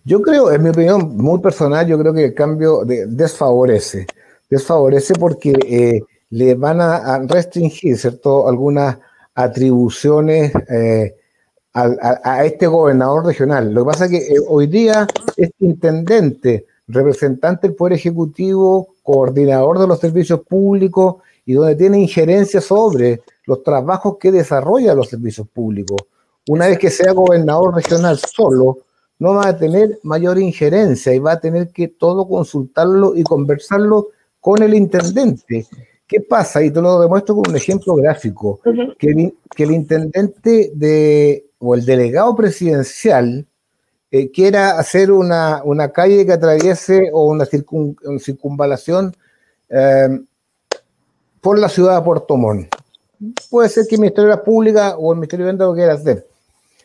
Yo 0.04 0.20
creo, 0.22 0.50
en 0.50 0.62
mi 0.62 0.70
opinión 0.70 1.16
muy 1.16 1.40
personal, 1.40 1.86
yo 1.86 1.98
creo 1.98 2.12
que 2.12 2.24
el 2.24 2.34
cambio 2.34 2.82
desfavorece. 2.84 4.06
Desfavorece 4.48 5.14
porque 5.14 5.52
eh, 5.66 6.00
le 6.30 6.54
van 6.54 6.80
a, 6.80 7.20
restringir, 7.26 7.96
¿cierto?, 7.96 8.48
algunas 8.48 8.98
atribuciones 9.34 10.52
eh, 10.68 11.14
a, 11.72 12.44
este 12.44 12.66
gobernador 12.66 13.26
regional. 13.26 13.72
Lo 13.72 13.84
que 13.84 13.90
pasa 13.90 14.04
es 14.06 14.10
que 14.10 14.18
eh, 14.18 14.40
hoy 14.48 14.66
día 14.66 15.06
este 15.36 15.64
intendente, 15.64 16.66
representante 16.88 17.68
del 17.68 17.76
Poder 17.76 17.94
Ejecutivo, 17.94 18.94
coordinador 19.02 19.78
de 19.78 19.86
los 19.86 20.00
servicios 20.00 20.40
públicos 20.40 21.16
y 21.46 21.54
donde 21.54 21.76
tiene 21.76 22.00
injerencia 22.00 22.60
sobre 22.60 23.22
los 23.44 23.62
trabajos 23.62 24.16
que 24.18 24.32
desarrolla 24.32 24.94
los 24.94 25.08
servicios 25.08 25.48
públicos. 25.48 25.98
Una 26.48 26.66
vez 26.66 26.78
que 26.78 26.90
sea 26.90 27.12
gobernador 27.12 27.74
regional 27.74 28.18
solo, 28.18 28.78
no 29.18 29.34
va 29.34 29.48
a 29.48 29.56
tener 29.56 30.00
mayor 30.02 30.38
injerencia 30.38 31.14
y 31.14 31.18
va 31.18 31.32
a 31.32 31.40
tener 31.40 31.68
que 31.68 31.88
todo 31.88 32.26
consultarlo 32.26 33.14
y 33.14 33.22
conversarlo 33.22 34.08
con 34.40 34.62
el 34.62 34.74
intendente. 34.74 35.66
¿Qué 36.10 36.20
pasa? 36.20 36.60
Y 36.60 36.72
te 36.72 36.80
lo 36.82 37.00
demuestro 37.00 37.36
con 37.36 37.50
un 37.50 37.56
ejemplo 37.56 37.94
gráfico, 37.94 38.58
que, 38.98 39.32
el, 39.58 39.70
intendente 39.70 40.72
de, 40.74 41.46
o 41.60 41.76
el 41.76 41.84
delegado 41.84 42.34
presidencial 42.34 43.46
eh, 44.10 44.28
quiera 44.32 44.76
hacer 44.76 45.12
una, 45.12 45.62
calle 45.94 46.26
que 46.26 46.32
atraviese 46.32 47.10
o 47.12 47.28
una, 47.28 47.46
circunvalación 47.46 49.14
em, 49.68 50.26
por 51.40 51.60
la 51.60 51.68
ciudad 51.68 51.98
de 51.98 52.04
Puerto 52.04 52.36
Montt. 52.36 52.74
Puede 53.48 53.68
ser 53.68 53.86
que 53.86 53.94
el 53.94 54.00
Ministerio 54.00 54.30
de 54.30 54.36
la 54.36 54.42
Pública 54.42 54.96
o 54.96 55.12
el 55.12 55.18
Ministerio 55.18 55.46
de 55.46 55.52
Venta 55.52 55.66
lo 55.66 55.74
quiera 55.74 55.92
hacer, 55.92 56.26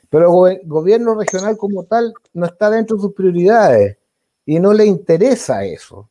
pero 0.07 0.45
el 0.45 0.61
gobierno 0.65 1.15
regional 1.15 1.57
como 1.57 1.83
tal 1.85 2.13
no 2.31 2.45
está 2.45 2.69
dentro 2.69 2.95
de 2.95 3.01
sus 3.01 3.15
prioridades 3.15 3.97
y 4.45 4.59
no 4.59 4.71
le 4.71 4.85
interesa 4.85 5.65
eso 5.65 6.07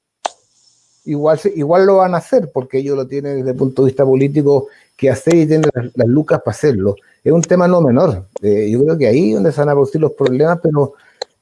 igual, 1.04 1.40
igual 1.54 1.86
lo 1.86 1.96
van 1.96 2.14
a 2.14 2.18
hacer 2.18 2.50
porque 2.52 2.78
ellos 2.78 2.96
lo 2.96 3.06
tienen 3.06 3.38
desde 3.38 3.50
el 3.50 3.56
punto 3.56 3.82
de 3.82 3.86
vista 3.86 4.04
político 4.04 4.68
que 4.96 5.10
hacer 5.10 5.34
y 5.34 5.46
tienen 5.46 5.70
las, 5.74 6.08
lucas 6.08 6.40
para 6.44 6.54
hacerlo. 6.54 6.96
Es 7.22 7.32
un 7.32 7.42
tema 7.42 7.66
no 7.66 7.80
menor. 7.80 8.26
Eh, 8.42 8.68
yo 8.70 8.82
creo 8.82 8.98
que 8.98 9.08
ahí 9.08 9.30
es 9.30 9.34
donde 9.34 9.52
se 9.52 9.60
van 9.60 9.70
a 9.70 9.72
producir 9.72 10.00
los 10.00 10.12
problemas, 10.12 10.58
pero 10.62 10.94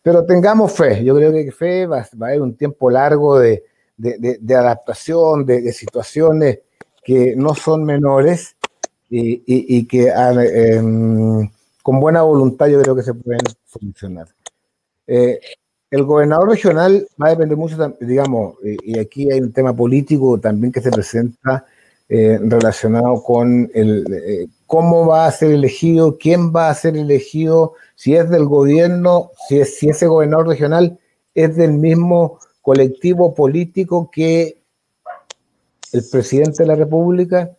pero 0.02 0.25
tengamos 0.25 0.73
fe, 0.73 1.04
yo 1.04 1.14
creo 1.14 1.33
que 1.33 1.52
fe 1.52 1.87
va, 1.87 2.00
a 2.00 2.25
haber 2.26 2.42
un 2.42 2.57
tiempo 2.57 2.90
largo 2.90 3.38
de, 3.38 3.62
adaptación, 4.50 5.47
de, 5.47 5.73
situaciones 5.73 6.59
que 7.04 7.37
no 7.37 7.54
son 7.54 7.85
menores 7.85 8.57
y, 9.09 9.87
que 9.87 10.11
ah, 10.11 10.35
em, 10.42 11.49
con 11.83 12.00
buena 12.00 12.23
voluntad 12.23 12.66
yo 12.66 12.81
creo 12.83 12.97
que 12.97 13.02
se 13.02 13.14
pueden 13.14 13.42
solucionar. 13.64 14.26
Eh, 15.07 15.38
el 15.93 16.05
gobernador 16.05 16.49
regional 16.49 17.07
va 17.23 17.27
a 17.27 17.31
depender 17.31 17.57
mucho, 17.57 17.77
digamos, 18.01 18.55
y 18.63 18.99
aquí 18.99 19.31
hay 19.31 19.41
un 19.41 19.53
tema 19.53 19.77
político 19.77 20.41
también 20.41 20.73
que 20.73 20.81
se 20.81 20.91
presenta 20.91 21.67
eh, 22.09 22.39
relacionado 22.43 23.23
con 23.23 23.71
el, 23.75 24.07
eh, 24.11 24.47
cómo 24.67 25.07
va 25.07 25.27
a 25.27 25.31
ser 25.31 25.53
elegido, 25.53 26.17
quién 26.19 26.51
va 26.51 26.71
a 26.71 26.75
ser 26.75 26.97
elegido, 26.97 27.75
si 27.95 28.17
es 28.17 28.31
del 28.31 28.47
gobierno, 28.47 29.33
si, 29.47 29.61
es, 29.61 29.77
si 29.77 29.91
ese 29.91 30.07
gobernador 30.07 30.49
regional 30.49 30.99
es 31.35 31.57
del 31.57 31.75
mismo 31.75 32.39
colectivo 32.63 33.35
político 33.35 34.11
que 34.11 34.63
el 35.93 36.05
presidente 36.11 36.63
de 36.63 36.69
la 36.69 36.75
República, 36.75 37.51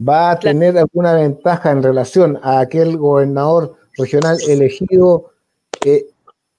va 0.00 0.30
a 0.30 0.38
tener 0.38 0.78
alguna 0.78 1.12
ventaja 1.12 1.72
en 1.72 1.82
relación 1.82 2.38
a 2.42 2.60
aquel 2.60 2.96
gobernador 2.96 3.76
regional 3.98 4.38
elegido 4.48 5.32
eh, 5.84 6.06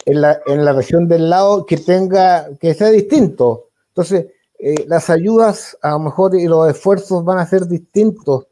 en, 0.08 0.22
la, 0.22 0.42
en 0.46 0.64
la 0.64 0.72
región 0.72 1.08
del 1.08 1.30
lado 1.30 1.66
que 1.66 1.76
tenga, 1.76 2.48
que 2.60 2.74
sea 2.74 2.90
distinto. 2.90 3.68
Entonces, 3.90 4.28
eh, 4.58 4.86
las 4.88 5.10
ayudas 5.10 5.78
a 5.82 5.92
lo 5.92 6.00
mejor 6.00 6.34
y 6.36 6.48
los 6.48 6.70
esfuerzos 6.70 7.26
van 7.26 7.40
a 7.40 7.46
ser 7.46 7.68
distintos. 7.68 8.48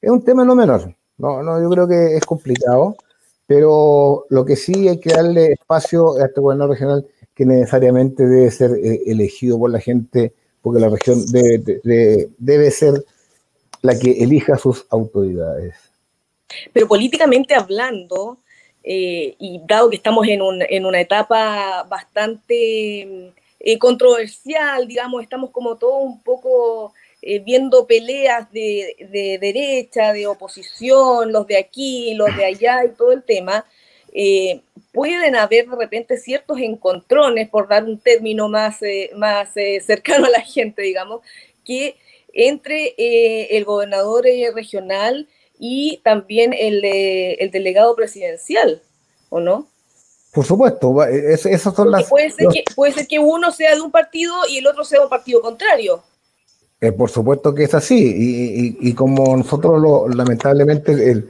Es 0.00 0.08
un 0.08 0.24
tema 0.24 0.44
no 0.44 0.54
menor. 0.54 0.94
No, 1.18 1.42
no, 1.42 1.60
yo 1.60 1.68
creo 1.68 1.88
que 1.88 2.16
es 2.16 2.24
complicado, 2.24 2.96
pero 3.46 4.26
lo 4.30 4.44
que 4.44 4.54
sí 4.54 4.88
hay 4.88 5.00
que 5.00 5.10
darle 5.10 5.52
espacio 5.52 6.16
a 6.16 6.26
este 6.26 6.40
gobierno 6.40 6.68
regional 6.68 7.06
que 7.34 7.44
necesariamente 7.44 8.24
debe 8.24 8.50
ser 8.52 8.70
eh, 8.72 9.02
elegido 9.06 9.58
por 9.58 9.70
la 9.70 9.80
gente, 9.80 10.32
porque 10.62 10.80
la 10.80 10.88
región 10.88 11.26
debe, 11.26 12.30
debe 12.38 12.70
ser 12.70 13.04
la 13.82 13.98
que 13.98 14.12
elija 14.22 14.56
sus 14.58 14.86
autoridades. 14.90 15.74
Pero 16.72 16.86
políticamente 16.86 17.54
hablando, 17.54 18.38
eh, 18.84 19.34
y 19.38 19.60
dado 19.66 19.90
que 19.90 19.96
estamos 19.96 20.28
en, 20.28 20.42
un, 20.42 20.62
en 20.68 20.86
una 20.86 21.00
etapa 21.00 21.84
bastante 21.88 23.32
eh, 23.60 23.78
controversial, 23.78 24.86
digamos, 24.86 25.22
estamos 25.22 25.50
como 25.50 25.76
todo 25.76 25.96
un 25.96 26.22
poco 26.22 26.92
eh, 27.22 27.38
viendo 27.38 27.86
peleas 27.86 28.52
de, 28.52 28.96
de, 29.10 29.38
derecha, 29.38 30.12
de 30.12 30.26
oposición, 30.26 31.32
los 31.32 31.46
de 31.46 31.56
aquí, 31.56 32.14
los 32.14 32.36
de 32.36 32.44
allá 32.44 32.84
y 32.84 32.90
todo 32.90 33.12
el 33.12 33.22
tema, 33.22 33.64
pueden 34.92 35.34
haber 35.34 35.68
de 35.68 35.76
repente 35.76 36.16
ciertos 36.18 36.60
encontrones, 36.60 37.48
por 37.48 37.66
dar 37.66 37.82
un 37.84 37.98
término 37.98 38.48
más, 38.48 38.78
más 39.16 39.48
cercano 39.84 40.26
a 40.26 40.30
la 40.30 40.40
gente, 40.42 40.82
digamos, 40.82 41.22
que 41.64 41.96
entre 42.34 42.94
eh, 42.98 43.56
el 43.56 43.64
gobernador 43.64 44.26
eh, 44.26 44.50
regional 44.52 45.28
y 45.66 46.02
también 46.04 46.52
el, 46.52 46.84
el, 46.84 47.50
delegado 47.50 47.96
presidencial, 47.96 48.82
¿o 49.30 49.40
no? 49.40 49.66
Por 50.30 50.44
supuesto, 50.44 51.02
esas 51.04 51.74
son 51.74 51.90
las... 51.90 52.06
Puede 52.06 52.30
ser, 52.32 52.48
que, 52.48 52.64
puede 52.76 52.92
ser 52.92 53.06
que 53.06 53.18
uno 53.18 53.50
sea 53.50 53.74
de 53.74 53.80
un 53.80 53.90
partido 53.90 54.34
y 54.46 54.58
el 54.58 54.66
otro 54.66 54.84
sea 54.84 54.98
de 54.98 55.04
un 55.04 55.10
partido 55.10 55.40
contrario. 55.40 56.02
Eh, 56.82 56.92
por 56.92 57.08
supuesto 57.08 57.54
que 57.54 57.64
es 57.64 57.72
así, 57.72 58.76
y, 58.78 58.92
como 58.92 59.34
nosotros 59.38 59.80
lo, 59.80 60.06
lamentablemente, 60.06 61.24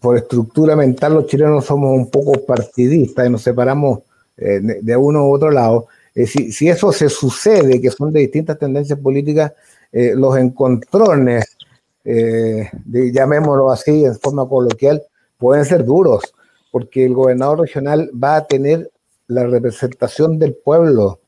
por 0.00 0.16
estructura 0.16 0.74
mental, 0.74 1.14
los 1.14 1.26
chilenos 1.28 1.64
somos 1.64 1.92
un 1.92 2.10
poco 2.10 2.44
partidistas 2.44 3.24
y 3.24 3.30
nos 3.30 3.42
separamos 3.42 4.00
de, 4.36 4.96
uno 4.96 5.28
u 5.28 5.32
otro 5.32 5.52
lado. 5.52 5.86
Si, 6.12 6.50
si, 6.50 6.68
eso 6.68 6.90
se 6.90 7.08
sucede, 7.08 7.80
que 7.80 7.92
son 7.92 8.12
de 8.12 8.18
distintas 8.18 8.58
tendencias 8.58 8.98
políticas, 8.98 9.52
eh, 9.92 10.14
los 10.16 10.36
encontrones, 10.36 11.56
eh, 12.04 12.70
llamémoslo 12.84 13.70
así 13.70 14.04
en 14.04 14.18
forma 14.18 14.48
coloquial, 14.48 15.02
pueden 15.38 15.64
ser 15.64 15.84
duros, 15.84 16.34
porque 16.70 17.04
el 17.04 17.14
gobernador 17.14 17.60
regional 17.60 18.10
va 18.12 18.36
a 18.36 18.46
tener 18.46 18.90
la 19.28 19.46
representación 19.46 20.38
del 20.38 20.54
pueblo, 20.54 21.20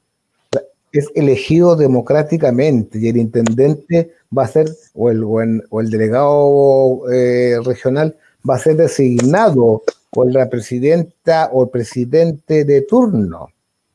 es 0.93 1.11
elegido 1.15 1.75
democráticamente 1.75 2.99
y 2.99 3.09
el 3.09 3.17
intendente 3.17 4.13
va 4.37 4.45
a 4.45 4.49
ser, 4.49 4.69
o 4.95 5.11
el, 5.11 5.25
o 5.25 5.81
el 5.81 5.91
delegado 5.91 7.11
eh, 7.13 7.57
regional 7.65 8.17
va 8.49 8.55
a 8.55 8.59
ser 8.59 8.77
designado 8.77 9.83
por 10.11 10.33
la 10.33 10.49
presidenta 10.49 11.51
o 11.53 11.65
el 11.65 11.71
presidente 11.71 12.65
de 12.65 12.83
turno. 12.83 13.49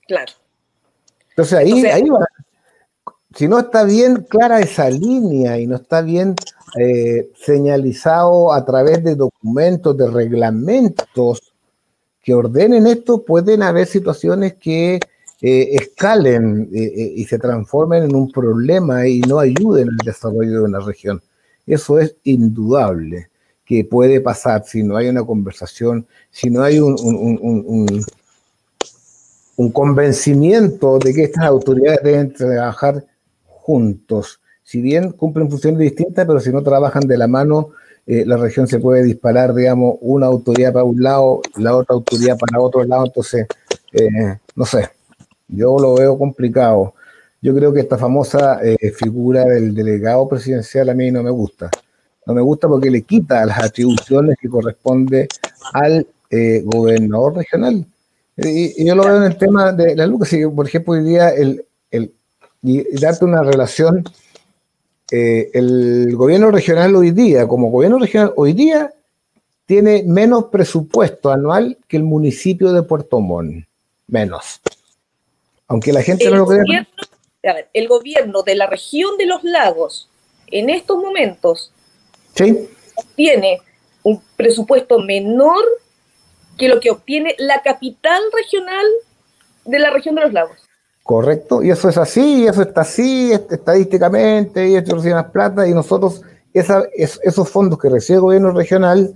Claro. 0.05 0.33
Entonces 1.29 1.57
ahí, 1.57 1.85
ahí 1.85 2.09
va, 2.09 2.27
si 3.35 3.47
no 3.47 3.59
está 3.59 3.83
bien 3.83 4.25
clara 4.27 4.59
esa 4.59 4.89
línea 4.89 5.59
y 5.59 5.67
no 5.67 5.75
está 5.75 6.01
bien 6.01 6.35
eh, 6.79 7.29
señalizado 7.35 8.53
a 8.53 8.65
través 8.65 9.03
de 9.03 9.15
documentos, 9.15 9.97
de 9.97 10.09
reglamentos 10.09 11.53
que 12.21 12.33
ordenen 12.33 12.87
esto, 12.87 13.23
pueden 13.23 13.63
haber 13.63 13.87
situaciones 13.87 14.55
que 14.55 14.99
eh, 15.41 15.69
escalen 15.71 16.69
eh, 16.73 17.13
y 17.15 17.23
se 17.25 17.39
transformen 17.39 18.03
en 18.03 18.15
un 18.15 18.31
problema 18.31 19.07
y 19.07 19.21
no 19.21 19.39
ayuden 19.39 19.89
al 19.89 19.97
desarrollo 19.97 20.59
de 20.59 20.65
una 20.65 20.79
región. 20.79 21.21
Eso 21.65 21.99
es 21.99 22.15
indudable 22.23 23.29
que 23.63 23.85
puede 23.85 24.19
pasar 24.19 24.63
si 24.65 24.81
no 24.83 24.97
hay 24.97 25.07
una 25.07 25.23
conversación, 25.23 26.07
si 26.31 26.49
no 26.49 26.63
hay 26.63 26.79
un, 26.79 26.95
convencimiento 29.71 30.97
de 30.97 31.13
que 31.13 31.23
estas 31.25 31.45
autoridades 31.45 32.01
deben 32.03 32.33
trabajar 32.33 33.05
juntos. 33.69 34.39
Si 34.63 34.81
bien 34.81 35.11
cumplen 35.11 35.47
funciones 35.47 35.79
distintas, 35.79 36.25
pero 36.25 36.39
si 36.39 36.51
no 36.51 36.63
trabajan 36.63 37.03
de 37.03 37.19
la 37.19 37.27
mano, 37.27 37.69
eh, 38.07 38.25
la 38.25 38.35
región 38.35 38.67
se 38.67 38.79
puede 38.79 39.03
disparar, 39.03 39.53
digamos, 39.53 39.97
una 40.01 40.25
autoridad 40.25 40.73
para 40.73 40.85
un 40.85 41.03
lado, 41.03 41.41
la 41.57 41.75
otra 41.75 41.93
autoridad 41.93 42.35
para 42.35 42.59
otro 42.59 42.83
lado. 42.83 43.05
Entonces, 43.05 43.45
eh, 43.91 44.39
no 44.55 44.65
sé, 44.65 44.89
yo 45.47 45.77
lo 45.77 45.93
veo 45.93 46.17
complicado. 46.17 46.95
Yo 47.43 47.53
creo 47.53 47.71
que 47.71 47.81
esta 47.81 47.99
famosa 47.99 48.59
eh, 48.63 48.91
figura 48.91 49.43
del 49.45 49.75
delegado 49.75 50.27
presidencial 50.27 50.89
a 50.89 50.95
mí 50.95 51.11
no 51.11 51.21
me 51.21 51.29
gusta. 51.29 51.69
No 52.25 52.33
me 52.33 52.41
gusta 52.41 52.67
porque 52.67 52.89
le 52.89 53.03
quita 53.03 53.45
las 53.45 53.59
atribuciones 53.59 54.35
que 54.41 54.49
corresponde 54.49 55.27
al 55.73 56.07
gobernador 56.63 57.35
regional. 57.35 57.85
Y, 58.35 58.83
yo 58.83 58.95
lo 58.95 59.03
veo 59.03 59.17
en 59.17 59.31
el 59.31 59.37
tema 59.37 59.71
de 59.73 59.95
la 59.95 60.09
si 60.25 60.47
por 60.47 60.67
ejemplo 60.67 60.93
hoy 60.93 61.03
día 61.03 61.29
el, 61.29 61.65
el, 61.91 62.13
y, 62.61 62.99
darte 62.99 63.25
una 63.25 63.43
relación. 63.43 64.03
Eh, 65.11 65.49
el 65.53 66.15
gobierno 66.15 66.51
regional 66.51 66.95
hoy 66.95 67.11
día, 67.11 67.47
como 67.47 67.71
gobierno 67.71 67.97
regional 67.97 68.33
hoy 68.35 68.53
día, 68.53 68.93
tiene 69.65 70.03
menos 70.03 70.45
presupuesto 70.45 71.31
anual 71.31 71.77
que 71.87 71.97
el 71.97 72.03
municipio 72.03 72.71
de 72.71 72.83
Puerto 72.83 73.19
Montt. 73.19 73.65
Menos. 74.07 74.61
Aunque 75.67 75.93
la 75.93 76.01
gente 76.01 76.29
no 76.29 76.37
lo 76.37 76.45
crea. 76.47 76.87
el 77.73 77.87
gobierno 77.87 78.41
de 78.41 78.55
la 78.55 78.65
región 78.65 79.17
de 79.17 79.27
los 79.27 79.43
lagos, 79.43 80.09
en 80.47 80.69
estos 80.69 80.97
momentos, 80.97 81.71
tiene 83.15 83.61
un 84.03 84.21
presupuesto 84.35 84.99
menor 84.99 85.63
que 86.57 86.67
lo 86.67 86.79
que 86.79 86.91
obtiene 86.91 87.35
la 87.37 87.61
capital 87.61 88.21
regional 88.33 88.85
de 89.65 89.79
la 89.79 89.91
región 89.91 90.15
de 90.15 90.21
los 90.21 90.33
lagos. 90.33 90.68
Correcto, 91.09 91.63
y 91.63 91.71
eso 91.71 91.89
es 91.89 91.97
así, 91.97 92.43
y 92.43 92.45
eso 92.45 92.61
está 92.61 92.81
así 92.81 93.31
estadísticamente, 93.31 94.69
y 94.69 94.75
esto 94.75 94.93
recibe 94.93 95.15
más 95.15 95.31
plata, 95.31 95.67
y 95.67 95.73
nosotros, 95.73 96.21
esa, 96.53 96.83
esos 96.93 97.49
fondos 97.49 97.79
que 97.79 97.89
recibe 97.89 98.17
el 98.17 98.21
gobierno 98.21 98.51
regional, 98.51 99.15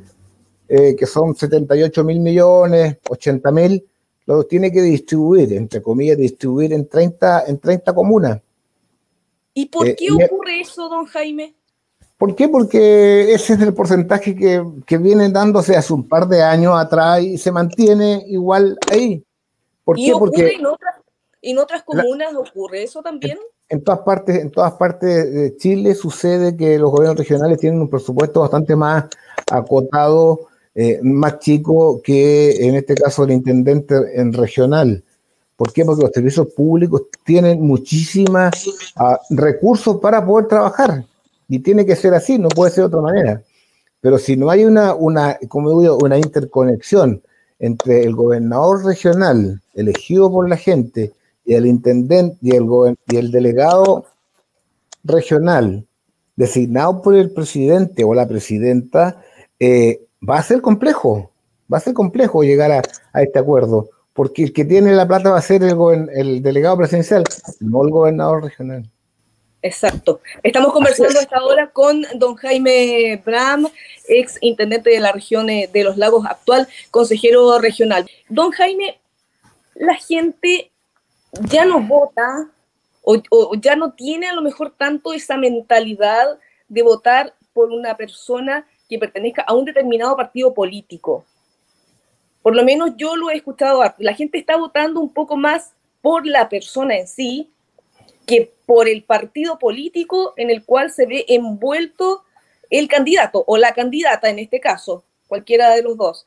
eh, 0.67 0.95
que 0.95 1.05
son 1.05 1.35
78 1.35 2.03
mil 2.03 2.19
millones, 2.19 2.97
80 3.07 3.51
mil, 3.51 3.85
los 4.25 4.47
tiene 4.47 4.71
que 4.71 4.81
distribuir, 4.81 5.53
entre 5.53 5.83
comillas, 5.83 6.17
distribuir 6.17 6.73
en 6.73 6.89
30, 6.89 7.43
en 7.45 7.59
30 7.59 7.93
comunas. 7.93 8.41
¿Y 9.53 9.67
por 9.67 9.87
eh, 9.87 9.95
qué 9.95 10.07
ocurre 10.11 10.61
eso, 10.61 10.89
don 10.89 11.05
Jaime? 11.05 11.53
¿Por 12.17 12.35
qué? 12.35 12.49
Porque 12.49 13.33
ese 13.35 13.53
es 13.53 13.61
el 13.61 13.75
porcentaje 13.75 14.35
que, 14.35 14.65
que 14.87 14.97
viene 14.97 15.29
dándose 15.29 15.75
hace 15.75 15.93
un 15.93 16.07
par 16.07 16.27
de 16.27 16.41
años 16.41 16.73
atrás 16.75 17.21
y 17.21 17.37
se 17.37 17.51
mantiene 17.51 18.23
igual 18.29 18.79
ahí. 18.91 19.23
¿Por 19.83 19.95
qué? 19.95 20.11
Porque 20.17 20.55
¿En 20.55 20.65
otras 20.65 21.02
comunas 21.85 22.33
ocurre 22.35 22.83
eso 22.83 23.01
también? 23.01 23.37
En, 23.69 23.83
todas 23.83 24.01
partes, 24.01 24.39
en 24.39 24.51
todas 24.51 24.73
partes 24.73 25.33
de 25.33 25.57
Chile 25.57 25.95
sucede 25.95 26.55
que 26.55 26.77
los 26.77 26.91
gobiernos 26.91 27.17
regionales 27.17 27.59
tienen 27.59 27.81
un 27.81 27.89
presupuesto 27.89 28.41
bastante 28.41 28.75
más 28.75 29.05
acotado, 29.51 30.47
eh, 30.75 30.99
más 31.01 31.39
chico 31.39 32.01
que 32.01 32.67
en 32.67 32.75
este 32.75 32.95
caso 32.95 33.23
el 33.23 33.31
intendente 33.31 33.95
en 34.15 34.33
regional. 34.33 35.03
¿Por 35.55 35.71
qué? 35.71 35.85
Porque 35.85 36.03
los 36.03 36.11
servicios 36.11 36.47
públicos 36.47 37.03
tienen 37.23 37.61
muchísimos 37.61 38.51
ah, 38.95 39.19
recursos 39.29 39.97
para 39.97 40.25
poder 40.25 40.47
trabajar. 40.47 41.05
Y 41.47 41.59
tiene 41.59 41.85
que 41.85 41.95
ser 41.95 42.13
así, 42.13 42.39
no 42.39 42.49
puede 42.49 42.71
ser 42.71 42.83
de 42.83 42.87
otra 42.87 43.01
manera. 43.01 43.43
Pero 44.01 44.17
si 44.17 44.35
no 44.35 44.49
hay 44.49 44.65
una, 44.65 44.93
una 44.95 45.37
como 45.47 45.79
digo, 45.79 45.97
una 46.01 46.17
interconexión 46.17 47.21
entre 47.59 48.03
el 48.03 48.15
gobernador 48.15 48.83
regional 48.83 49.61
elegido 49.73 50.29
por 50.31 50.49
la 50.49 50.57
gente 50.57 51.13
y 51.45 51.53
el 51.55 51.65
intendente 51.65 52.37
y 52.41 52.55
el, 52.55 52.67
y 53.07 53.17
el 53.17 53.31
delegado 53.31 54.05
regional 55.03 55.85
designado 56.35 57.01
por 57.01 57.15
el 57.15 57.31
presidente 57.31 58.03
o 58.03 58.13
la 58.13 58.27
presidenta, 58.27 59.23
eh, 59.59 60.01
va 60.27 60.37
a 60.37 60.43
ser 60.43 60.61
complejo, 60.61 61.31
va 61.71 61.77
a 61.77 61.81
ser 61.81 61.93
complejo 61.93 62.43
llegar 62.43 62.71
a, 62.71 63.21
este 63.21 63.39
acuerdo, 63.39 63.89
porque 64.13 64.43
el 64.43 64.53
que 64.53 64.65
tiene 64.65 64.93
la 64.93 65.07
plata 65.07 65.31
va 65.31 65.37
a 65.37 65.41
ser 65.41 65.63
el, 65.63 65.77
el 66.15 66.41
delegado 66.41 66.77
presidencial, 66.77 67.23
no 67.59 67.83
el 67.83 67.91
gobernador 67.91 68.43
regional. 68.43 68.89
Exacto. 69.61 70.19
Estamos 70.43 70.73
conversando 70.73 71.17
esta 71.19 71.41
hora 71.41 71.69
con 71.69 72.05
don 72.15 72.35
Jaime 72.35 73.21
Bram, 73.25 73.69
ex 74.09 74.37
intendente 74.41 74.89
de 74.89 74.99
la 74.99 75.13
región 75.13 75.49
eh, 75.49 75.69
de 75.71 75.85
los 75.85 75.95
lagos 75.97 76.25
actual, 76.25 76.67
consejero 76.91 77.57
regional. 77.59 78.09
Don 78.27 78.51
Jaime, 78.51 78.99
la 79.75 79.95
gente 79.95 80.72
ya 81.41 81.65
no 81.65 81.81
vota 81.81 82.49
o, 83.01 83.55
ya 83.55 83.75
no 83.75 83.93
tiene 83.93 84.27
a 84.27 84.33
lo 84.33 84.41
mejor 84.41 84.73
tanto 84.77 85.13
esa 85.13 85.35
mentalidad 85.35 86.39
de 86.69 86.83
votar 86.83 87.33
por 87.53 87.71
una 87.71 87.97
persona 87.97 88.65
que 88.87 88.97
pertenezca 88.97 89.41
a 89.41 89.53
un 89.53 89.65
determinado 89.65 90.15
partido 90.15 90.53
político. 90.53 91.25
Por 92.41 92.55
lo 92.55 92.63
menos 92.63 92.91
yo 92.95 93.15
lo 93.15 93.29
he 93.29 93.35
escuchado. 93.35 93.83
La 93.97 94.13
gente 94.13 94.37
está 94.37 94.57
votando 94.57 94.99
un 94.99 95.13
poco 95.13 95.35
más 95.35 95.73
por 96.01 96.25
la 96.25 96.49
persona 96.49 96.97
en 96.97 97.07
sí 97.07 97.49
que 98.25 98.53
por 98.65 98.87
el 98.87 99.03
partido 99.03 99.59
político 99.59 100.33
en 100.37 100.49
el 100.49 100.63
cual 100.63 100.91
se 100.91 101.05
ve 101.05 101.25
envuelto 101.27 102.23
el 102.69 102.87
candidato 102.87 103.43
o 103.47 103.57
la 103.57 103.73
candidata 103.73 104.29
en 104.29 104.39
este 104.39 104.59
caso, 104.59 105.03
cualquiera 105.27 105.71
de 105.71 105.83
los 105.83 105.97
dos. 105.97 106.25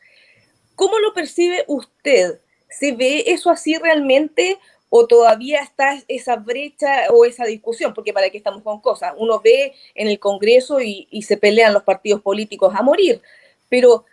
¿Cómo 0.75 0.99
lo 0.99 1.15
percibe 1.15 1.65
usted? 1.67 2.41
¿Se 2.69 2.93
ve 2.93 3.25
eso 3.29 3.51
así 3.51 3.77
realmente 3.77 4.59
o 4.99 5.07
todavía 5.07 5.61
está 5.61 6.03
esa 6.09 6.37
brecha 6.37 7.09
o 7.11 7.25
esa 7.27 7.45
discusión, 7.45 7.93
porque 7.93 8.15
para 8.15 8.31
qué 8.31 8.39
estamos 8.39 8.63
con 8.63 8.81
cosas. 8.81 9.13
Uno 9.19 9.41
ve 9.45 9.75
en 9.95 10.09
el 10.09 10.19
Congreso 10.19 10.81
y, 10.81 11.07
se 11.23 11.37
pelean 11.37 11.75
los 11.75 11.83
partidos 11.83 12.23
políticos 12.23 12.73
a 12.75 12.83
morir, 12.83 13.21
pero 13.69 14.05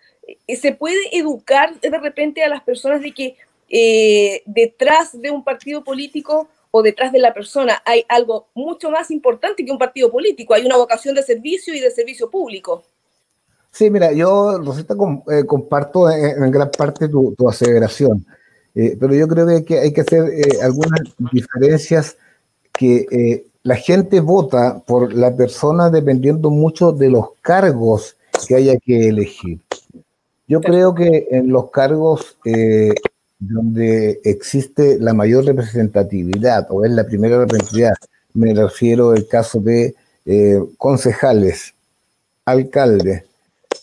eh, 0.47 0.55
se 0.55 0.73
puede 0.73 1.15
educar 1.17 1.79
de 1.79 1.97
repente 1.97 2.43
a 2.43 2.49
las 2.49 2.63
personas 2.63 3.01
de 3.01 3.13
que 3.13 3.37
eh, 3.69 4.41
detrás 4.45 5.19
de 5.19 5.31
un 5.31 5.43
partido 5.43 5.83
político 5.83 6.49
o 6.71 6.81
detrás 6.81 7.11
de 7.11 7.19
la 7.19 7.33
persona 7.33 7.81
hay 7.85 8.03
algo 8.09 8.47
mucho 8.53 8.89
más 8.89 9.11
importante 9.11 9.63
que 9.63 9.71
un 9.71 9.77
partido 9.77 10.11
político, 10.11 10.53
hay 10.53 10.65
una 10.65 10.77
vocación 10.77 11.15
de 11.15 11.23
servicio 11.23 11.73
y 11.73 11.79
de 11.79 11.91
servicio 11.91 12.29
público. 12.29 12.83
Sí, 13.71 13.89
mira, 13.89 14.11
yo, 14.11 14.57
Rosita, 14.57 14.95
eh, 15.31 15.45
comparto 15.45 16.09
en, 16.09 16.51
gran 16.51 16.69
parte 16.71 17.07
tu, 17.07 17.33
tu 17.35 17.47
aseveración. 17.49 18.25
Eh, 18.75 18.97
pero 18.99 19.13
yo 19.13 19.27
creo 19.27 19.45
que 19.63 19.79
hay 19.79 19.93
que, 19.93 20.01
hacer 20.01 20.23
eh, 20.33 20.59
algunas 20.61 21.01
diferencias 21.31 22.17
que 22.71 23.05
eh, 23.11 23.45
la 23.61 23.75
gente 23.75 24.19
vota 24.19 24.79
por 24.79 25.13
la 25.13 25.35
persona 25.35 25.89
dependiendo 25.89 26.49
mucho 26.49 26.91
de 26.91 27.09
los 27.09 27.27
cargos 27.41 28.15
que 28.47 28.55
haya 28.55 28.77
que 28.77 29.09
elegir. 29.09 29.59
Yo 30.47 30.59
creo 30.59 30.93
que 30.93 31.27
en 31.31 31.49
los 31.49 31.69
cargos 31.69 32.37
donde 33.39 34.19
existe 34.23 34.97
la 34.99 35.13
mayor 35.13 35.45
representatividad 35.45 36.67
o 36.69 36.83
es 36.83 36.91
la 36.91 37.05
primera 37.05 37.39
representatividad, 37.39 37.93
me 38.33 38.53
refiero 38.53 39.11
al 39.11 39.27
caso 39.27 39.61
de 39.61 39.95
concejales, 40.77 41.73
alcaldes, 42.45 43.23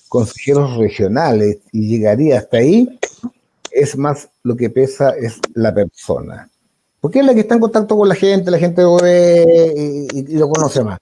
consejeros 0.08 0.76
regionales 0.76 1.58
y 1.72 1.88
llegaría 1.88 2.38
hasta 2.38 2.58
ahí, 2.58 2.98
es 3.70 3.96
más 3.96 4.28
lo 4.42 4.56
que 4.56 4.70
pesa 4.70 5.10
es 5.10 5.38
la 5.54 5.74
persona. 5.74 6.48
Porque 7.00 7.20
es 7.20 7.26
la 7.26 7.34
que 7.34 7.40
está 7.40 7.54
en 7.54 7.60
contacto 7.60 7.96
con 7.96 8.08
la 8.08 8.14
gente, 8.14 8.50
la 8.50 8.58
gente 8.58 8.82
lo 8.82 8.98
ve 8.98 10.06
y, 10.12 10.36
lo 10.36 10.48
conoce 10.48 10.84
más. 10.84 10.98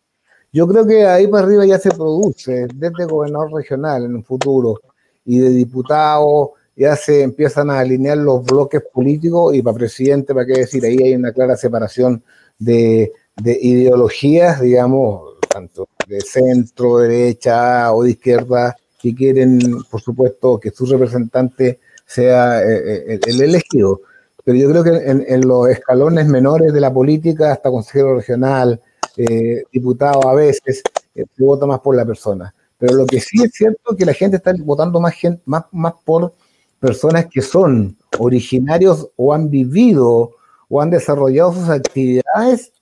Yo 0.52 0.66
creo 0.66 0.86
que 0.86 1.06
ahí 1.06 1.26
para 1.26 1.46
arriba 1.46 1.66
ya 1.66 1.78
se 1.78 1.90
produce, 1.90 2.68
desde 2.74 3.04
gobernador 3.04 3.52
regional 3.52 4.04
en 4.04 4.14
un 4.14 4.24
futuro 4.24 4.80
y 5.24 5.40
de 5.40 5.50
diputado, 5.50 6.52
ya 6.74 6.94
se 6.96 7.22
empiezan 7.22 7.70
a 7.70 7.80
alinear 7.80 8.16
los 8.16 8.44
bloques 8.44 8.82
políticos 8.92 9.54
y 9.54 9.62
para 9.62 9.76
presidente, 9.76 10.32
para 10.32 10.46
qué 10.46 10.60
decir, 10.60 10.84
ahí 10.84 10.96
hay 11.02 11.14
una 11.14 11.32
clara 11.32 11.56
separación 11.56 12.22
de, 12.58 13.12
de 13.36 13.58
ideologías, 13.60 14.60
digamos, 14.60 15.34
tanto 15.48 15.88
de 16.06 16.20
centro, 16.20 16.98
derecha 16.98 17.92
o 17.92 18.04
de 18.04 18.10
izquierda, 18.10 18.76
que 18.98 19.14
quieren, 19.14 19.58
por 19.90 20.00
supuesto, 20.00 20.58
que 20.58 20.70
su 20.70 20.86
representante 20.86 21.80
sea 22.08 22.62
eh, 22.62 23.14
eh, 23.14 23.20
el 23.26 23.42
elegido. 23.42 24.00
Pero 24.42 24.58
yo 24.58 24.70
creo 24.70 24.82
que 24.82 25.10
en, 25.10 25.46
los 25.46 25.68
escalones 25.68 26.26
menores 26.26 26.72
de 26.72 26.80
la 26.80 26.92
política, 26.92 27.52
hasta 27.52 27.70
consejero 27.70 28.16
regional, 28.16 28.80
eh, 29.18 29.62
diputado 29.70 30.26
a 30.26 30.34
veces, 30.34 30.82
se 31.14 31.44
vota 31.44 31.66
más 31.66 31.80
por 31.80 31.94
la 31.94 32.06
persona. 32.06 32.54
Pero 32.78 32.94
lo 32.94 33.06
que 33.06 33.20
sí 33.20 33.42
es 33.44 33.52
cierto 33.52 33.90
es 33.90 33.96
que 33.98 34.06
la 34.06 34.14
gente 34.14 34.38
está 34.38 34.54
votando 34.58 35.00
más, 35.00 35.14
gente, 35.14 35.42
más, 35.44 35.64
más 35.70 35.92
por 36.02 36.32
personas 36.80 37.26
que 37.30 37.42
son 37.42 37.94
originarios 38.18 39.10
o 39.16 39.34
han 39.34 39.50
vivido 39.50 40.30
o 40.70 40.80
han 40.80 40.88
desarrollado 40.88 41.52
sus 41.52 41.68
actividades 41.68 42.72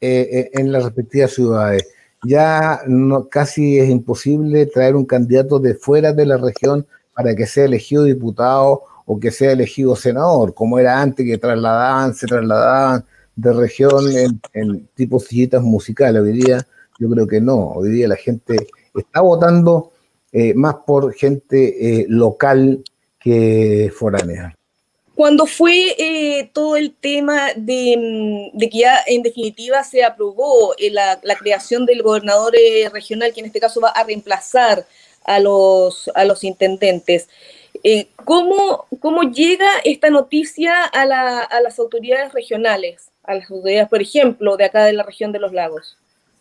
en 0.00 0.72
las 0.72 0.84
respectivas 0.84 1.30
ciudades. 1.30 1.88
Ya 2.24 2.80
no, 2.86 3.28
casi 3.28 3.78
es 3.78 3.88
imposible 3.88 4.66
traer 4.66 4.96
un 4.96 5.06
candidato 5.06 5.58
de 5.58 5.74
fuera 5.74 6.12
de 6.12 6.26
la 6.26 6.36
región 6.36 6.86
para 7.14 7.34
que 7.34 7.46
sea 7.46 7.64
elegido 7.64 8.04
diputado 8.04 8.82
o 9.06 9.18
que 9.18 9.30
sea 9.30 9.52
elegido 9.52 9.96
senador, 9.96 10.54
como 10.54 10.78
era 10.78 11.00
antes 11.00 11.26
que 11.26 11.38
trasladaban, 11.38 12.14
se 12.14 12.26
trasladaban 12.26 13.04
de 13.34 13.52
región 13.52 14.10
en, 14.12 14.40
en 14.52 14.86
tipo 14.94 15.18
sillitas 15.18 15.62
musicales. 15.62 16.22
Hoy 16.22 16.32
día 16.32 16.66
yo 16.98 17.10
creo 17.10 17.26
que 17.26 17.40
no, 17.40 17.72
hoy 17.72 17.90
día 17.90 18.08
la 18.08 18.16
gente 18.16 18.68
está 18.94 19.20
votando 19.20 19.92
eh, 20.32 20.54
más 20.54 20.76
por 20.86 21.12
gente 21.14 22.00
eh, 22.00 22.06
local 22.08 22.82
que 23.20 23.92
foránea. 23.94 24.56
Cuando 25.14 25.46
fue 25.46 25.94
eh, 25.98 26.50
todo 26.54 26.76
el 26.76 26.94
tema 26.94 27.48
de, 27.54 28.50
de, 28.54 28.70
que 28.70 28.78
ya 28.78 29.00
en 29.06 29.22
definitiva 29.22 29.84
se 29.84 30.02
aprobó 30.02 30.74
la, 30.90 31.20
la, 31.22 31.36
creación 31.36 31.84
del 31.84 32.02
gobernador 32.02 32.54
regional, 32.92 33.32
que 33.34 33.40
en 33.40 33.46
este 33.46 33.60
caso 33.60 33.80
va 33.80 33.90
a 33.90 34.04
reemplazar 34.04 34.86
a 35.24 35.40
los, 35.40 36.10
a 36.14 36.24
los 36.24 36.44
intendentes. 36.44 37.28
Eh, 37.84 38.08
¿cómo, 38.24 38.86
¿Cómo 39.00 39.22
llega 39.22 39.66
esta 39.84 40.10
noticia 40.10 40.84
a, 40.84 41.06
la, 41.06 41.40
a 41.40 41.60
las 41.60 41.78
autoridades 41.78 42.32
regionales? 42.32 43.10
A 43.24 43.34
las 43.34 43.50
autoridades, 43.50 43.88
por 43.88 44.02
ejemplo, 44.02 44.56
de 44.56 44.64
acá 44.64 44.84
de 44.84 44.92
la 44.92 45.02
región 45.02 45.32
de 45.32 45.38
los 45.38 45.52
lagos. 45.52 45.96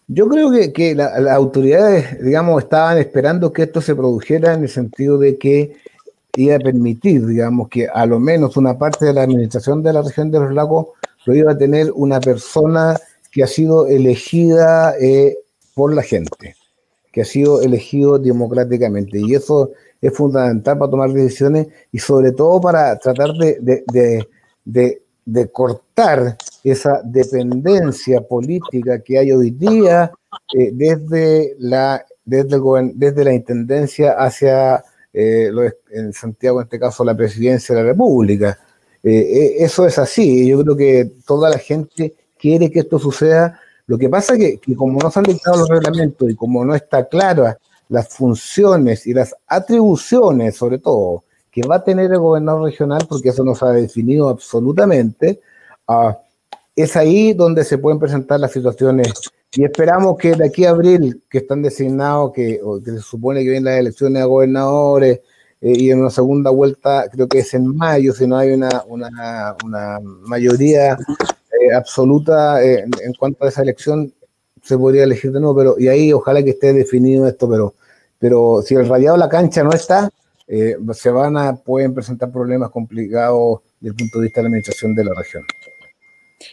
Yo 0.08 0.28
creo 0.28 0.52
que, 0.52 0.74
que 0.74 0.94
las 0.94 1.28
autoridades, 1.30 2.22
digamos, 2.22 2.64
estaban 2.64 2.98
esperando 2.98 3.54
que 3.54 3.64
esto 3.64 3.82
se 3.82 3.96
produjera 3.96 4.54
en 4.54 4.64
el 4.64 4.70
sentido 4.70 5.18
de 5.18 5.38
que 5.38 5.78
iba 6.36 6.56
a 6.56 6.60
permitir, 6.60 7.26
digamos, 7.26 7.70
que 7.70 7.88
a 7.88 8.06
lo 8.06 8.20
menos 8.20 8.58
una 8.58 8.78
parte 8.78 9.06
de 9.06 9.14
la 9.14 9.24
administración 9.24 9.84
de 9.84 9.94
la 9.94 10.02
región 10.02 10.32
de 10.32 10.40
los 10.40 10.54
lagos 10.54 10.88
lo 11.26 11.36
iba 11.36 11.52
a 11.52 11.58
tener 11.58 11.92
una 11.94 12.20
persona 12.20 13.00
que 13.32 13.44
ha 13.44 13.48
sido 13.48 13.88
elegida 13.88 14.96
eh, 15.00 15.38
por 15.74 15.94
la 15.94 16.04
gente 16.04 16.56
que 17.12 17.22
ha 17.22 17.26
sido 17.26 17.62
elegido 17.62 18.18
democráticamente. 18.18 19.20
Y 19.20 19.36
eso 19.36 19.72
es 20.02 20.14
fundamental 20.14 20.78
para 20.78 20.92
tomar 20.92 21.12
decisiones 21.12 21.68
y 21.92 22.00
sobre 22.00 22.32
todo 22.32 22.60
para 22.62 22.98
tratar 22.98 23.34
de, 23.34 24.28
de, 24.66 25.52
cortar 25.52 26.38
esa 26.64 27.02
dependencia 27.04 28.22
política 28.22 29.02
que 29.02 29.18
hay 29.18 29.32
hoy 29.32 29.52
día 29.52 30.12
eh, 30.58 30.72
desde, 30.74 31.56
la, 31.60 32.04
desde, 32.26 32.60
desde 32.96 33.24
la 33.24 33.34
Intendencia 33.34 34.14
hacia, 34.14 34.84
eh, 35.14 35.52
en 35.92 36.14
Santiago 36.14 36.60
en 36.60 36.66
este 36.66 36.80
caso, 36.80 37.04
la 37.04 37.16
Presidencia 37.16 37.76
de 37.76 37.82
la 37.82 37.88
República. 37.90 38.58
Eh, 39.04 39.56
eso 39.60 39.86
es 39.86 39.98
así. 39.98 40.48
Yo 40.48 40.62
creo 40.64 40.76
que 40.76 41.12
toda 41.26 41.50
la 41.50 41.58
gente 41.58 42.14
quiere 42.40 42.72
que 42.72 42.80
esto 42.80 42.98
suceda 42.98 43.60
lo 43.88 43.98
que 43.98 44.10
pasa 44.10 44.36
es 44.36 44.60
que, 44.60 44.76
como 44.76 45.00
no 45.00 45.12
se 45.12 45.20
han 45.20 45.26
dictado 45.26 45.58
los 45.58 45.70
reglamentos 45.70 46.30
y 46.30 46.36
como 46.36 46.64
no 46.64 46.76
está 46.76 47.08
clara 47.08 47.58
las 47.90 48.08
funciones 48.08 49.06
y 49.06 49.14
las 49.14 49.36
atribuciones, 49.48 50.56
sobre 50.56 50.80
todo, 50.80 51.26
que 51.52 51.62
va 51.68 51.76
a 51.76 51.84
tener 51.84 52.12
el 52.12 52.20
gobernador 52.20 52.64
regional, 52.64 53.06
porque 53.08 53.30
eso 53.30 53.44
no 53.44 53.54
se 53.54 53.66
ha 53.66 53.70
definido 53.70 54.30
absolutamente, 54.30 55.42
ah, 55.88 56.18
es 56.74 56.96
ahí 56.96 57.34
donde 57.34 57.66
se 57.66 57.78
pueden 57.78 58.00
presentar 58.00 58.40
las 58.40 58.54
situaciones. 58.54 59.12
Y 59.54 59.66
esperamos 59.66 60.18
que 60.18 60.36
de 60.36 60.46
aquí 60.46 60.64
a 60.64 60.70
abril, 60.70 61.22
que 61.30 61.40
están 61.40 61.62
designados, 61.62 62.32
que, 62.32 62.62
se 62.86 63.00
supone 63.00 63.42
que 63.42 63.50
vienen 63.50 63.66
las 63.66 63.80
elecciones 63.80 64.24
a 64.24 64.26
gobernadores, 64.26 65.20
eh, 65.60 65.74
y 65.76 65.92
en 65.92 66.00
una 66.00 66.10
segunda 66.10 66.50
vuelta, 66.50 67.10
creo 67.12 67.28
que 67.28 67.40
es 67.40 67.54
en 67.54 67.76
mayo, 67.76 68.14
si 68.14 68.26
no 68.26 68.38
hay 68.38 68.54
una 68.54 70.00
mayoría 70.22 70.98
eh, 71.62 71.74
absoluta 71.74 72.64
eh, 72.64 72.86
en, 73.04 73.14
cuanto 73.14 73.46
a 73.46 73.50
esa 73.50 73.62
elección, 73.62 74.14
se 74.64 74.78
podría 74.78 75.04
elegir 75.04 75.32
de 75.32 75.40
nuevo, 75.40 75.56
pero 75.56 75.76
y 75.80 75.88
ahí 75.88 76.14
ojalá 76.14 76.44
que 76.44 76.52
esté 76.52 76.74
definido 76.74 77.28
esto, 77.28 77.50
pero, 77.50 77.76
pero 78.20 78.62
si 78.64 78.76
el 78.76 78.88
rayado 78.88 79.16
de 79.16 79.20
la 79.20 79.30
cancha 79.30 79.64
no 79.64 79.72
está, 79.72 80.10
eh, 80.48 80.76
se 80.94 81.10
van 81.10 81.38
a, 81.38 81.56
pueden 81.56 81.94
presentar 81.94 82.32
problemas 82.32 82.70
complicados 82.72 83.60
desde 83.80 83.92
el 83.92 83.96
punto 83.96 84.20
de 84.20 84.24
vista 84.24 84.40
de 84.40 84.44
la 84.44 84.48
administración 84.48 84.96
de 84.96 85.04
la 85.04 85.14
región. 85.16 85.44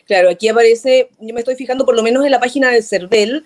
Claro, 0.06 0.30
aquí 0.30 0.48
aparece, 0.48 1.08
yo 1.20 1.34
me 1.34 1.40
estoy 1.40 1.56
fijando 1.56 1.84
por 1.84 1.96
lo 1.96 2.02
menos 2.02 2.24
en 2.24 2.30
la 2.30 2.40
página 2.40 2.70
del 2.70 2.82
CERVEL, 2.82 3.44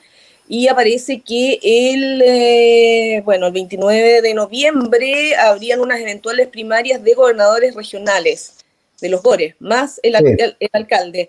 y 0.48 0.68
aparece 0.68 1.20
que 1.20 1.58
el, 1.62 2.20
eh, 2.22 3.22
bueno, 3.24 3.46
el 3.46 3.52
29 3.52 4.22
de 4.22 4.34
noviembre 4.34 5.36
habrían 5.36 5.80
unas 5.80 6.00
eventuales 6.00 6.48
primarias 6.48 7.02
de 7.02 7.14
gobernadores 7.14 7.74
regionales 7.74 8.61
de 9.02 9.10
los 9.10 9.22
GORES, 9.22 9.56
más 9.58 10.00
el, 10.02 10.14
alcalde. 10.72 11.28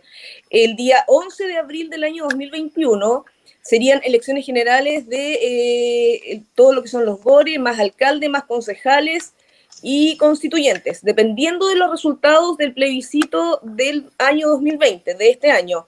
El 0.50 0.78
día 0.78 1.04
11 1.08 1.48
de 1.48 1.58
abril 1.58 1.90
del 1.90 2.06
año 2.06 2.24
2021 2.24 3.26
serían 3.62 4.00
elecciones 4.04 4.46
generales 4.46 5.10
de 5.10 5.34
eh, 5.34 6.44
todo 6.56 6.72
lo 6.72 6.84
que 6.84 6.88
son 6.88 7.06
los 7.06 7.20
GORES, 7.22 7.60
más 7.60 7.80
alcalde, 7.80 8.30
más 8.30 8.46
concejales 8.46 9.34
y 9.82 10.16
constituyentes, 10.18 11.02
dependiendo 11.02 11.68
de 11.68 11.76
los 11.76 11.92
resultados 11.92 12.56
del 12.58 12.74
plebiscito 12.74 13.60
del 13.64 14.10
año 14.20 14.50
2020, 14.50 15.16
de 15.16 15.30
este 15.30 15.52
año. 15.52 15.88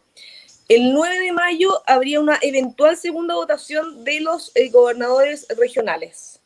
El 0.68 0.92
9 0.92 1.20
de 1.20 1.32
mayo 1.32 1.84
habría 1.86 2.20
una 2.20 2.40
eventual 2.42 2.98
segunda 2.98 3.36
votación 3.36 4.04
de 4.04 4.20
los 4.22 4.52
eh, 4.56 4.70
gobernadores 4.70 5.46
regionales. 5.56 6.42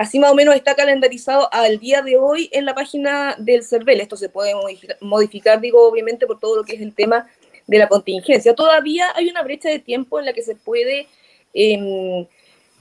Así 0.00 0.18
más 0.18 0.30
o 0.30 0.34
menos 0.34 0.56
está 0.56 0.74
calendarizado 0.74 1.52
al 1.52 1.78
día 1.78 2.00
de 2.00 2.16
hoy 2.16 2.48
en 2.52 2.64
la 2.64 2.74
página 2.74 3.36
del 3.38 3.62
CERVEL. 3.62 4.00
Esto 4.00 4.16
se 4.16 4.30
puede 4.30 4.54
modificar, 5.02 5.60
digo, 5.60 5.86
obviamente, 5.86 6.26
por 6.26 6.40
todo 6.40 6.56
lo 6.56 6.64
que 6.64 6.76
es 6.76 6.80
el 6.80 6.94
tema 6.94 7.28
de 7.66 7.76
la 7.76 7.86
contingencia. 7.86 8.54
Todavía 8.54 9.08
hay 9.14 9.28
una 9.28 9.42
brecha 9.42 9.68
de 9.68 9.78
tiempo 9.78 10.18
en 10.18 10.24
la 10.24 10.32
que 10.32 10.40
se 10.40 10.54
puede 10.54 11.06
em, 11.52 12.26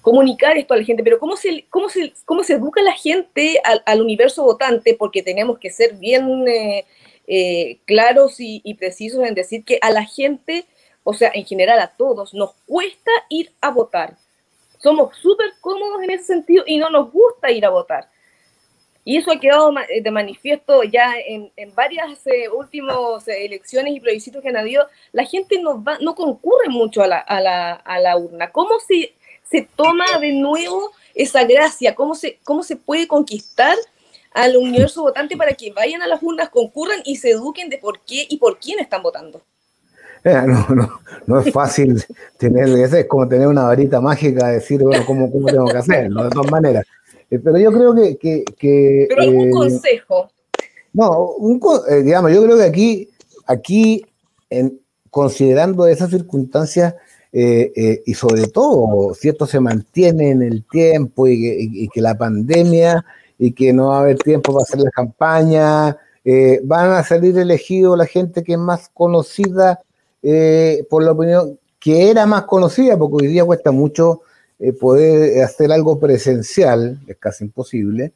comunicar 0.01 0.55
esto 0.55 0.73
a 0.73 0.77
la 0.77 0.86
gente, 0.86 1.03
pero 1.03 1.19
¿cómo 1.19 1.36
se, 1.36 1.65
cómo 1.69 1.89
se, 1.89 2.13
cómo 2.23 2.41
se 2.41 2.53
educa 2.53 2.82
la 2.82 2.93
gente 2.93 3.60
al, 3.86 3.99
universo 3.99 4.43
votante? 4.43 4.95
Porque 4.97 5.21
tenemos 5.21 5.60
que 5.60 5.71
ser 5.71 5.95
bien... 5.95 6.47
Eh, 6.47 6.86
eh, 7.32 7.79
claros 7.86 8.38
y, 8.39 8.73
precisos 8.75 9.23
en 9.23 9.36
decir 9.36 9.63
que 9.63 9.77
a 9.84 9.91
la 9.91 10.03
gente, 10.03 10.65
o 11.03 11.13
sea, 11.13 11.29
en 11.36 11.45
general 11.45 11.79
a 11.79 11.95
todos, 11.95 12.34
nos 12.34 12.53
cuesta 12.65 13.12
ir 13.29 13.51
a 13.62 13.69
votar. 13.69 14.17
Somos 14.81 15.15
súper 15.17 15.53
cómodos 15.61 16.01
en 16.03 16.11
ese 16.11 16.25
sentido 16.25 16.63
y 16.65 16.77
no 16.77 16.89
nos 16.89 17.11
gusta 17.11 17.51
ir 17.51 17.65
a 17.65 17.69
votar. 17.69 18.09
Y 19.05 19.17
eso 19.17 19.31
ha 19.31 19.39
quedado 19.39 19.71
eh, 19.89 20.01
de 20.01 20.11
manifiesto 20.11 20.83
ya 20.83 21.13
en, 21.17 21.51
varias 21.73 22.25
eh, 22.27 22.49
últimas 22.49 23.27
elecciones 23.27 23.95
y 23.95 23.99
plebiscitos 23.99 24.41
que 24.41 24.49
han 24.49 24.57
habido. 24.57 24.87
La 25.11 25.25
gente 25.25 25.61
no, 25.61 25.83
va, 25.83 25.97
no 25.99 26.15
concurre 26.15 26.69
mucho 26.69 27.01
a 27.01 27.07
la, 27.07 27.17
a 27.19 27.41
la, 27.41 27.73
a 27.73 27.99
la 27.99 28.17
urna. 28.17 28.51
¿Cómo 28.51 28.79
se, 28.79 29.13
se 29.49 29.67
toma 29.75 30.05
de 30.19 30.33
nuevo 30.33 30.91
esa 31.15 31.43
gracia? 31.43 31.95
¿Cómo 31.95 32.15
se, 32.15 32.39
cómo 32.43 32.63
se 32.63 32.75
puede 32.75 33.07
conquistar 33.07 33.75
al 34.31 34.57
universo 34.57 35.01
votante 35.01 35.35
para 35.35 35.53
que 35.53 35.71
vayan 35.71 36.01
a 36.01 36.07
las 36.07 36.21
urnas, 36.21 36.49
concurran 36.49 37.01
y 37.03 37.17
se 37.17 37.31
eduquen 37.31 37.69
de 37.69 37.77
por 37.77 37.99
qué 38.01 38.27
y 38.29 38.37
por 38.37 38.59
quién 38.59 38.79
están 38.79 39.01
votando. 39.01 39.41
Eh, 40.23 40.41
no, 40.45 40.67
no, 40.75 40.99
no 41.25 41.39
es 41.39 41.53
fácil 41.53 42.03
tener, 42.38 42.67
es 42.67 43.05
como 43.05 43.27
tener 43.27 43.47
una 43.47 43.63
varita 43.63 44.01
mágica, 44.01 44.47
decir, 44.47 44.82
bueno, 44.84 45.03
cómo, 45.05 45.32
cómo 45.32 45.47
tengo 45.47 45.67
que 45.67 45.77
hacerlo, 45.77 46.25
de 46.25 46.29
todas 46.29 46.51
maneras. 46.51 46.86
Eh, 47.29 47.39
pero 47.39 47.58
yo 47.58 47.71
creo 47.71 47.95
que... 47.95 48.45
que, 48.58 49.05
pero 49.10 49.21
algún 49.21 49.47
eh, 49.47 49.51
consejo. 49.51 50.29
No, 50.93 51.32
un, 51.38 51.62
digamos, 52.03 52.32
yo 52.34 52.43
creo 52.43 52.58
que 52.58 52.63
aquí, 52.63 53.10
aquí 53.45 54.05
en, 54.49 54.79
considerando 55.10 55.88
esas 55.88 56.10
circunstancias, 56.10 56.95
y 57.32 58.13
sobre 58.15 58.47
todo, 58.47 59.13
si 59.13 59.29
esto 59.29 59.45
se 59.45 59.60
mantiene 59.60 60.32
en 60.32 60.41
el 60.41 60.63
tiempo 60.63 61.27
y 61.27 61.88
que 61.93 62.01
la 62.01 62.17
pandemia 62.17 63.05
y 63.39 63.53
que 63.53 63.71
no 63.71 63.88
va 63.89 63.97
a 63.97 64.01
haber 64.01 64.17
tiempo 64.17 64.53
para 64.53 64.63
hacer 64.63 64.82
la 64.82 64.91
campaña. 64.91 65.97
Eh, 66.25 66.60
van 66.63 66.91
a 66.91 67.03
salir 67.03 67.38
elegidos 67.39 67.97
la 67.97 68.05
gente 68.05 68.43
que 68.43 68.53
es 68.53 68.60
más 68.60 68.89
conocida 68.93 69.79
eh, 70.21 70.86
por 70.89 71.03
la 71.03 71.12
opinión, 71.12 71.60
que 71.79 72.10
era 72.10 72.25
más 72.25 72.43
conocida, 72.43 72.97
porque 72.97 73.25
hoy 73.25 73.32
día 73.32 73.45
cuesta 73.45 73.71
mucho 73.71 74.21
eh, 74.60 74.73
poder 74.73 75.43
hacer 75.43 75.71
algo 75.71 75.99
presencial, 75.99 76.99
es 77.08 77.17
casi 77.17 77.45
imposible. 77.45 78.13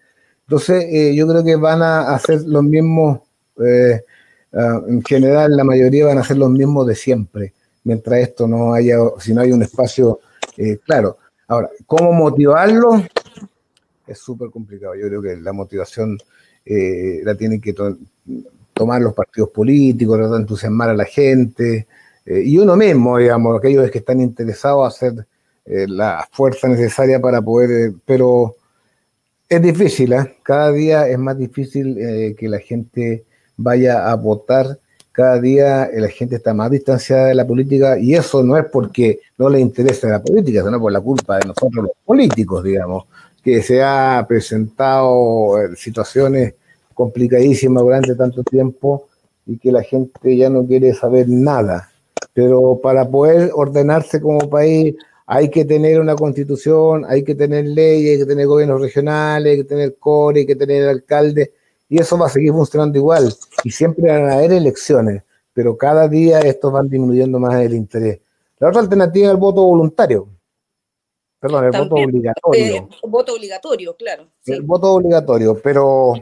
Entonces, 0.47 1.15
yo 1.15 1.25
creo 1.25 1.43
que 1.43 1.55
van 1.55 1.81
a 1.81 2.13
hacer 2.13 2.41
los 2.41 2.63
mismos, 2.63 3.21
ah, 3.57 4.81
en 4.87 5.01
general, 5.03 5.55
la 5.55 5.63
mayoría 5.63 6.07
van 6.07 6.17
a 6.17 6.23
ser 6.23 6.37
los 6.37 6.49
mismos 6.49 6.85
de 6.85 6.95
siempre, 6.95 7.53
mientras 7.85 8.19
esto 8.19 8.45
no 8.45 8.73
haya, 8.73 8.97
si 9.19 9.33
no 9.33 9.41
hay 9.41 9.53
un 9.53 9.63
espacio 9.63 10.19
claro. 10.85 11.17
Ahora, 11.47 11.69
¿cómo 11.87 12.11
motivarlo? 12.11 13.01
es 14.07 14.19
súper 14.19 14.49
complicado. 14.49 14.95
Yo 14.95 15.07
creo 15.07 15.21
que 15.21 15.35
la 15.37 15.53
motivación 15.53 16.17
eh, 16.65 17.21
la 17.23 17.35
tienen 17.35 17.61
que 17.61 17.73
tomar 18.73 19.01
los 19.01 19.13
partidos 19.13 19.49
políticos, 19.49 20.17
tratar 20.17 20.35
de 20.35 20.41
entusiasmar 20.41 20.89
a 20.89 20.93
la 20.93 21.05
gente 21.05 21.87
eh, 22.25 22.41
y 22.45 22.57
uno 22.57 22.75
mismo, 22.75 23.17
digamos, 23.17 23.57
aquellos 23.57 23.89
que 23.91 23.99
están 23.99 24.21
interesados 24.21 24.83
a 24.83 24.87
hacer 24.87 25.25
eh, 25.65 25.85
la 25.87 26.27
fuerza 26.31 26.67
necesaria 26.67 27.19
para 27.19 27.41
poder, 27.41 27.93
pero 28.05 28.55
es 29.49 29.61
difícil, 29.61 30.15
cada 30.41 30.71
día 30.71 31.07
es 31.07 31.19
más 31.19 31.37
difícil 31.37 31.95
que 32.37 32.49
la 32.49 32.59
gente 32.59 33.23
vaya 33.55 34.09
a 34.09 34.15
votar. 34.15 34.79
Cada 35.11 35.39
día 35.39 35.87
la 35.93 36.07
gente 36.07 36.37
está 36.37 36.55
más 36.55 36.71
distanciada 36.71 37.27
de 37.27 37.35
la 37.35 37.45
política 37.45 37.99
y 37.99 38.15
eso 38.15 38.41
no 38.41 38.57
es 38.57 38.65
porque 38.65 39.19
no 39.37 39.47
le 39.47 39.59
interese 39.59 40.07
la 40.07 40.23
política, 40.23 40.63
sino 40.63 40.79
por 40.79 40.91
la 40.91 41.01
culpa 41.01 41.37
de 41.37 41.49
nosotros 41.49 41.83
los 41.83 41.91
políticos, 42.03 42.63
digamos 42.63 43.05
que 43.43 43.61
se 43.61 43.83
ha 43.83 44.25
presentado 44.27 45.61
eh, 45.61 45.75
situaciones 45.75 46.53
complicadísimas 46.93 47.83
durante 47.83 48.15
tanto 48.15 48.43
tiempo 48.43 49.07
y 49.45 49.57
que 49.57 49.71
la 49.71 49.83
gente 49.83 50.37
ya 50.37 50.49
no 50.49 50.65
quiere 50.65 50.93
saber 50.93 51.27
nada. 51.27 51.89
Pero 52.33 52.79
para 52.81 53.07
poder 53.07 53.51
ordenarse 53.53 54.21
como 54.21 54.49
país 54.49 54.95
hay 55.25 55.49
que 55.49 55.65
tener 55.65 55.99
una 55.99 56.15
constitución, 56.15 57.05
hay 57.07 57.23
que 57.23 57.35
tener 57.35 57.65
leyes, 57.65 58.13
hay 58.13 58.19
que 58.19 58.25
tener 58.25 58.47
gobiernos 58.47 58.81
regionales, 58.81 59.51
hay 59.51 59.57
que 59.57 59.63
tener 59.63 59.95
core, 59.97 60.41
hay 60.41 60.45
que 60.45 60.55
tener 60.55 60.87
alcalde, 60.87 61.53
y 61.89 61.99
eso 61.99 62.17
va 62.17 62.27
a 62.27 62.29
seguir 62.29 62.51
funcionando 62.51 62.97
igual. 62.97 63.33
Y 63.63 63.71
siempre 63.71 64.11
van 64.11 64.29
a 64.29 64.33
haber 64.33 64.53
elecciones, 64.53 65.23
pero 65.53 65.77
cada 65.77 66.07
día 66.07 66.39
estos 66.39 66.71
van 66.71 66.89
disminuyendo 66.89 67.39
más 67.39 67.61
el 67.61 67.73
interés. 67.73 68.19
La 68.59 68.69
otra 68.69 68.81
alternativa 68.81 69.27
es 69.27 69.31
el 69.31 69.37
voto 69.37 69.63
voluntario. 69.63 70.27
Perdón, 71.39 71.65
el 71.65 71.71
voto 71.71 71.95
obligatorio. 71.95 72.89
El 73.03 73.09
voto 73.09 73.33
obligatorio, 73.33 73.95
claro. 73.95 74.27
El 74.45 74.61
voto 74.61 74.93
obligatorio, 74.93 75.59
pero 75.61 76.13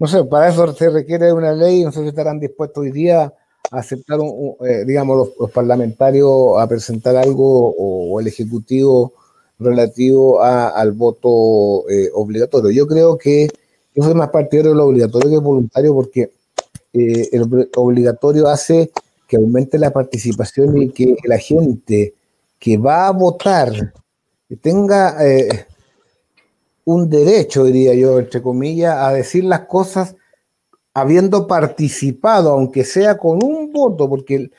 no 0.00 0.06
sé, 0.06 0.24
para 0.24 0.48
eso 0.48 0.74
se 0.74 0.88
requiere 0.88 1.30
una 1.30 1.52
ley, 1.52 1.84
no 1.84 1.92
sé 1.92 2.00
si 2.00 2.08
estarán 2.08 2.40
dispuestos 2.40 2.82
hoy 2.82 2.90
día 2.90 3.34
a 3.70 3.78
aceptar, 3.78 4.18
eh, 4.66 4.84
digamos, 4.86 5.28
los, 5.38 5.50
parlamentarios 5.50 6.58
a 6.58 6.66
presentar 6.66 7.16
algo 7.16 7.74
o, 7.76 8.18
el 8.18 8.26
Ejecutivo 8.26 9.12
relativo 9.58 10.42
al 10.42 10.92
voto 10.92 11.88
eh, 11.90 12.08
obligatorio. 12.14 12.70
Yo 12.70 12.86
creo 12.86 13.18
que 13.18 13.48
yo 13.94 14.02
soy 14.02 14.14
más 14.14 14.30
partidario 14.30 14.70
de 14.70 14.76
lo 14.78 14.86
obligatorio 14.86 15.30
que 15.30 15.38
voluntario 15.38 15.94
porque 15.94 16.32
eh, 16.94 17.28
el 17.32 17.68
obligatorio 17.76 18.48
hace 18.48 18.90
que 19.28 19.36
aumente 19.36 19.78
la 19.78 19.90
participación 19.90 20.78
y 20.78 20.88
que 20.90 21.14
la 21.24 21.36
gente 21.36 22.14
que 22.58 22.78
va 22.78 23.06
a 23.06 23.12
votar 23.12 23.92
tenga 24.62 25.16
eh, 25.24 25.66
un 26.84 27.08
derecho, 27.08 27.64
diría 27.64 27.94
yo, 27.94 28.18
entre 28.18 28.42
comillas, 28.42 28.96
a 28.96 29.12
decir 29.12 29.44
las 29.44 29.60
cosas 29.66 30.16
habiendo 30.94 31.46
participado, 31.46 32.50
aunque 32.50 32.84
sea 32.84 33.16
con 33.16 33.42
un 33.42 33.72
voto, 33.72 34.08
porque 34.08 34.50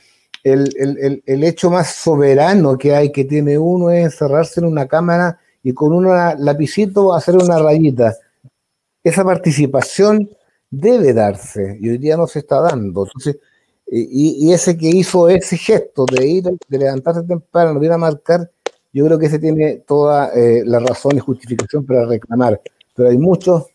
el, 0.44 1.22
hecho 1.26 1.70
más 1.70 1.94
soberano 1.94 2.78
que 2.78 2.96
hay 2.96 3.12
que 3.12 3.26
tiene 3.26 3.58
uno 3.58 3.92
es 3.92 4.06
encerrarse 4.06 4.60
en 4.60 4.66
una 4.66 4.88
cámara 4.88 5.40
y 5.64 5.74
con 5.74 5.94
un 5.94 6.06
lapicito 6.06 7.14
hacer 7.14 7.36
una 7.36 7.60
rayita. 7.60 8.16
Esa 9.04 9.24
participación 9.24 10.30
debe 10.70 11.14
darse 11.14 11.78
y 11.80 11.90
hoy 11.90 11.98
día 11.98 12.18
no 12.18 12.28
se 12.28 12.40
está 12.40 12.62
dando. 12.62 13.08
Y 13.88 14.54
ese 14.54 14.78
que 14.78 14.88
hizo 14.88 15.28
ese 15.28 15.58
gesto 15.58 16.06
de 16.06 16.26
ir, 16.26 16.44
de 16.44 16.78
levantarse 16.78 17.24
temprano, 17.24 17.80
de 17.80 17.86
ir 17.86 17.92
a 17.92 17.98
marcar, 17.98 18.50
yo 18.94 19.06
creo 19.06 19.18
que 19.18 19.30
se 19.30 19.40
tiene 19.40 19.78
toda 19.88 20.34
eh, 20.34 20.64
la 20.66 20.80
razón 20.80 21.16
y 21.16 21.20
justificación 21.20 21.86
para 21.86 22.06
reclamar, 22.06 22.62
pero 22.96 23.10
hay 23.10 23.18
muchos 23.18 23.68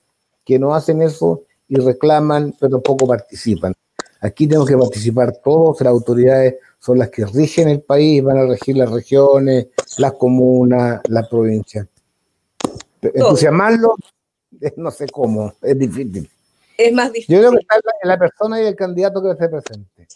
que 0.44 0.58
no 0.58 0.74
hacen 0.74 1.02
eso 1.02 1.42
y 1.68 1.76
reclaman, 1.76 2.54
pero 2.58 2.72
tampoco 2.72 3.06
participan. 3.06 3.74
Aquí 4.20 4.46
tenemos 4.46 4.68
que 4.68 4.76
participar 4.76 5.36
todos, 5.42 5.80
las 5.80 5.90
autoridades 5.90 6.56
son 6.78 6.98
las 6.98 7.10
que 7.10 7.24
rigen 7.26 7.68
el 7.68 7.80
país, 7.80 8.22
van 8.22 8.38
a 8.38 8.46
regir 8.46 8.76
las 8.76 8.90
regiones, 8.90 9.68
las 9.98 10.12
comunas, 10.12 11.00
las 11.08 11.28
provincias. 11.28 11.86
Entusiasmarlo, 13.02 13.96
no 14.76 14.90
sé 14.90 15.06
cómo, 15.08 15.54
es 15.62 15.78
difícil. 15.78 16.30
Es 16.76 16.92
más 16.92 17.12
difícil. 17.12 17.36
Yo 17.36 17.40
creo 17.40 17.52
que 17.52 17.58
está 17.58 17.76
la, 17.76 18.10
la 18.10 18.18
persona 18.18 18.62
y 18.62 18.66
el 18.66 18.76
candidato 18.76 19.22
que 19.22 19.34
se 19.36 19.48
presente. 19.48 20.06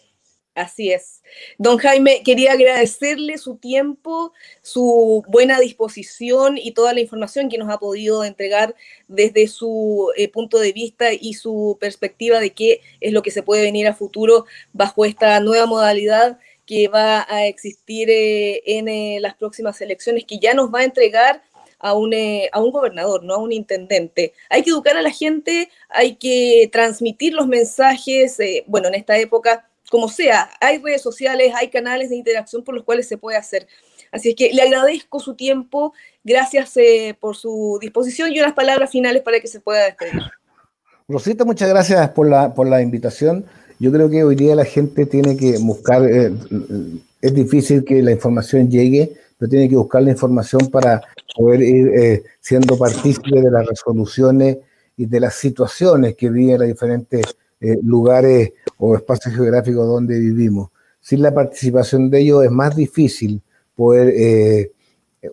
Así 0.54 0.90
es. 0.90 1.22
Don 1.58 1.78
Jaime, 1.78 2.22
quería 2.24 2.52
agradecerle 2.52 3.38
su 3.38 3.56
tiempo, 3.56 4.32
su 4.62 5.22
buena 5.28 5.60
disposición 5.60 6.58
y 6.58 6.72
toda 6.72 6.92
la 6.92 7.00
información 7.00 7.48
que 7.48 7.56
nos 7.56 7.70
ha 7.70 7.78
podido 7.78 8.24
entregar 8.24 8.74
desde 9.06 9.46
su 9.46 10.10
eh, 10.16 10.28
punto 10.28 10.58
de 10.58 10.72
vista 10.72 11.12
y 11.12 11.34
su 11.34 11.78
perspectiva 11.80 12.40
de 12.40 12.50
qué 12.50 12.80
es 13.00 13.12
lo 13.12 13.22
que 13.22 13.30
se 13.30 13.44
puede 13.44 13.62
venir 13.62 13.86
a 13.86 13.94
futuro 13.94 14.44
bajo 14.72 15.04
esta 15.04 15.38
nueva 15.38 15.66
modalidad 15.66 16.38
que 16.66 16.88
va 16.88 17.26
a 17.28 17.46
existir 17.46 18.10
eh, 18.10 18.60
en 18.66 18.88
eh, 18.88 19.18
las 19.20 19.34
próximas 19.36 19.80
elecciones, 19.80 20.24
que 20.24 20.40
ya 20.40 20.52
nos 20.52 20.74
va 20.74 20.80
a 20.80 20.84
entregar 20.84 21.42
a 21.78 21.94
un, 21.94 22.12
a 22.52 22.60
un 22.60 22.70
gobernador, 22.72 23.22
no 23.24 23.34
a 23.34 23.38
un 23.38 23.52
intendente. 23.52 24.34
Hay 24.50 24.62
que 24.62 24.70
educar 24.70 24.96
a 24.96 25.02
la 25.02 25.10
gente, 25.10 25.70
hay 25.88 26.16
que 26.16 26.68
transmitir 26.70 27.32
los 27.32 27.46
mensajes, 27.46 28.36
bueno, 28.66 28.88
en 28.88 28.96
esta 28.96 29.16
época 29.16 29.69
como 29.90 30.08
sea, 30.08 30.48
hay 30.60 30.78
redes 30.78 31.02
sociales, 31.02 31.52
hay 31.54 31.68
canales 31.68 32.10
de 32.10 32.16
interacción 32.16 32.62
por 32.62 32.76
los 32.76 32.84
cuales 32.84 33.08
se 33.08 33.18
puede 33.18 33.36
hacer. 33.36 33.66
Así 34.12 34.30
es 34.30 34.36
que 34.36 34.52
le 34.52 34.62
agradezco 34.62 35.18
su 35.18 35.34
tiempo, 35.34 35.92
gracias 36.22 36.76
eh, 36.76 37.16
por 37.18 37.36
su 37.36 37.76
disposición 37.80 38.32
y 38.32 38.38
unas 38.38 38.54
palabras 38.54 38.90
finales 38.90 39.22
para 39.22 39.40
que 39.40 39.48
se 39.48 39.60
pueda 39.60 39.84
despedir. 39.84 40.22
Rosita, 41.08 41.44
muchas 41.44 41.68
gracias 41.68 42.08
por 42.10 42.28
la, 42.28 42.54
por 42.54 42.68
la 42.68 42.80
invitación. 42.80 43.44
Yo 43.80 43.90
creo 43.90 44.08
que 44.08 44.22
hoy 44.22 44.36
día 44.36 44.54
la 44.54 44.64
gente 44.64 45.06
tiene 45.06 45.36
que 45.36 45.58
buscar, 45.58 46.04
eh, 46.04 46.32
es 47.20 47.34
difícil 47.34 47.84
que 47.84 48.00
la 48.00 48.12
información 48.12 48.70
llegue, 48.70 49.12
pero 49.38 49.50
tiene 49.50 49.68
que 49.68 49.76
buscar 49.76 50.02
la 50.04 50.12
información 50.12 50.70
para 50.70 51.02
poder 51.36 51.62
ir 51.62 51.88
eh, 51.88 52.22
siendo 52.38 52.78
partícipe 52.78 53.40
de 53.40 53.50
las 53.50 53.66
resoluciones 53.66 54.58
y 54.96 55.06
de 55.06 55.18
las 55.18 55.34
situaciones 55.34 56.14
que 56.14 56.30
viven 56.30 56.60
las 56.60 56.68
diferentes 56.68 57.24
eh, 57.60 57.76
lugares 57.82 58.52
o 58.80 58.96
espacios 58.96 59.34
geográficos 59.34 59.86
donde 59.86 60.18
vivimos. 60.18 60.70
Sin 61.00 61.22
la 61.22 61.32
participación 61.32 62.10
de 62.10 62.20
ellos 62.20 62.44
es 62.44 62.50
más 62.50 62.74
difícil 62.74 63.42
poder 63.76 64.12
eh, 64.16 64.72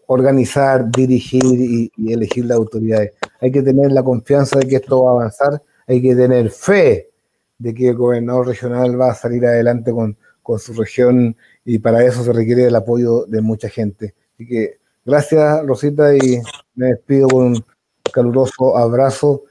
organizar, 0.08 0.90
dirigir 0.92 1.44
y, 1.44 1.92
elegir 2.12 2.46
las 2.46 2.58
autoridades. 2.58 3.14
Hay 3.42 3.52
que 3.52 3.64
tener 3.64 3.92
la 3.92 4.04
confianza 4.04 4.60
de 4.60 4.68
que 4.68 4.76
esto 4.76 5.04
va 5.04 5.12
a 5.12 5.14
avanzar, 5.14 5.62
hay 5.88 6.02
que 6.02 6.16
tener 6.16 6.50
fe 6.50 7.10
de 7.58 7.74
que 7.74 7.90
el 7.90 7.96
gobernador 7.96 8.48
regional 8.48 9.00
va 9.00 9.12
a 9.12 9.16
salir 9.16 9.46
adelante 9.46 9.92
con, 9.92 10.18
con 10.44 10.60
su 10.60 10.74
región 10.74 11.36
y 11.66 11.80
para 11.80 12.04
eso 12.06 12.24
se 12.24 12.34
requiere 12.34 12.66
el 12.66 12.76
apoyo 12.76 13.26
de 13.26 13.42
mucha 13.42 13.70
gente. 13.70 14.14
Así 14.34 14.46
que 14.46 14.80
gracias 15.06 15.66
Rosita 15.66 16.16
y 16.16 16.42
me 16.76 16.88
despido 16.88 17.30
con 17.30 17.44
un 17.46 17.66
caluroso 18.14 18.78
abrazo 18.78 19.44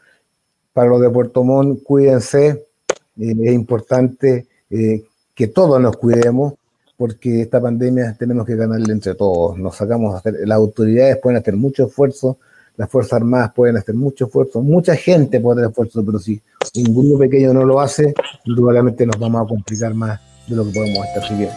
para 0.73 0.91
los 0.91 1.01
de 1.01 1.11
Puerto 1.11 1.43
Montt. 1.43 1.83
Cuídense, 1.83 2.66
es 3.19 3.53
importante 3.53 4.47
eh, 4.71 5.05
que 5.35 5.49
todos 5.49 5.81
nos 5.81 5.97
cuidemos 5.97 6.55
porque 6.97 7.43
esta 7.43 7.61
pandemia 7.61 8.17
tenemos 8.19 8.47
que 8.47 8.57
ganarle 8.57 8.93
entre 8.93 9.15
todos. 9.15 9.59
Nos 9.59 9.77
sacamos 9.77 10.15
hacer, 10.15 10.35
las 10.45 10.57
autoridades 10.57 11.19
pueden 11.23 11.39
hacer 11.39 11.57
mucho 11.57 11.87
esfuerzo, 11.87 12.39
las 12.77 12.91
Fuerzas 12.91 13.15
Armadas 13.15 13.53
pueden 13.55 13.77
hacer 13.77 13.95
mucho 13.95 14.27
esfuerzo, 14.27 14.63
mucha 14.63 14.97
gente 14.97 15.41
puede 15.41 15.61
hacer 15.61 15.71
esfuerzo, 15.71 16.05
pero 16.05 16.19
si 16.19 16.41
un 16.77 16.95
grupo 16.95 17.19
pequeño 17.19 17.53
no 17.53 17.65
lo 17.65 17.81
hace, 17.81 18.15
indudablemente 18.45 19.07
nos 19.07 19.19
vamos 19.19 19.45
a 19.45 19.49
complicar 19.49 19.95
más 19.95 20.21
de 20.47 20.57
lo 20.57 20.65
que 20.67 20.73
podemos 20.73 21.07
estar 21.07 21.27
siguiendo. 21.27 21.55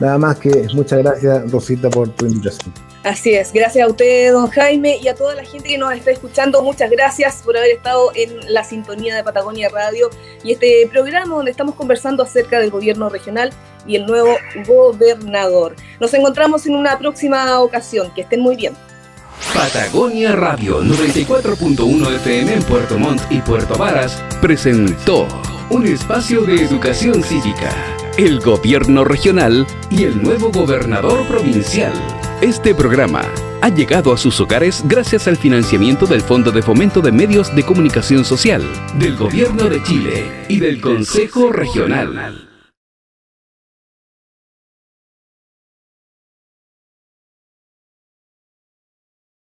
Nada 0.00 0.18
más 0.18 0.38
que 0.38 0.66
muchas 0.74 0.98
gracias, 1.00 1.50
Rosita, 1.50 1.88
por 1.90 2.08
tu 2.10 2.26
invitación. 2.26 2.72
Así 3.04 3.34
es, 3.34 3.52
gracias 3.52 3.86
a 3.86 3.90
usted, 3.90 4.32
don 4.32 4.48
Jaime, 4.48 4.96
y 4.96 5.08
a 5.08 5.14
toda 5.14 5.34
la 5.34 5.44
gente 5.44 5.68
que 5.68 5.76
nos 5.76 5.92
está 5.92 6.10
escuchando. 6.10 6.62
Muchas 6.62 6.90
gracias 6.90 7.42
por 7.44 7.54
haber 7.54 7.72
estado 7.72 8.10
en 8.14 8.52
la 8.52 8.64
sintonía 8.64 9.14
de 9.14 9.22
Patagonia 9.22 9.68
Radio 9.68 10.08
y 10.42 10.52
este 10.52 10.88
programa 10.90 11.36
donde 11.36 11.50
estamos 11.50 11.74
conversando 11.74 12.22
acerca 12.22 12.58
del 12.58 12.70
gobierno 12.70 13.10
regional 13.10 13.52
y 13.86 13.96
el 13.96 14.06
nuevo 14.06 14.34
gobernador. 14.66 15.76
Nos 16.00 16.14
encontramos 16.14 16.64
en 16.64 16.76
una 16.76 16.98
próxima 16.98 17.60
ocasión. 17.60 18.10
Que 18.14 18.22
estén 18.22 18.40
muy 18.40 18.56
bien. 18.56 18.74
Patagonia 19.52 20.32
Radio 20.32 20.82
94.1 20.82 22.16
FM 22.16 22.54
en 22.54 22.62
Puerto 22.62 22.98
Montt 22.98 23.20
y 23.30 23.42
Puerto 23.42 23.76
Varas 23.76 24.22
presentó 24.40 25.28
un 25.68 25.86
espacio 25.86 26.40
de 26.42 26.54
educación 26.54 27.22
cívica, 27.22 27.70
el 28.16 28.40
gobierno 28.40 29.04
regional 29.04 29.66
y 29.90 30.04
el 30.04 30.22
nuevo 30.22 30.50
gobernador 30.50 31.26
provincial. 31.26 31.92
Este 32.40 32.74
programa 32.74 33.22
ha 33.62 33.68
llegado 33.68 34.12
a 34.12 34.18
sus 34.18 34.40
hogares 34.40 34.82
gracias 34.86 35.28
al 35.28 35.36
financiamiento 35.36 36.04
del 36.04 36.20
Fondo 36.20 36.50
de 36.50 36.62
Fomento 36.62 37.00
de 37.00 37.12
Medios 37.12 37.54
de 37.54 37.62
Comunicación 37.62 38.24
Social, 38.24 38.62
del 38.98 39.16
Gobierno 39.16 39.68
de 39.68 39.82
Chile 39.82 40.44
y 40.48 40.58
del 40.60 40.80
Consejo 40.80 41.52
Regional. 41.52 42.43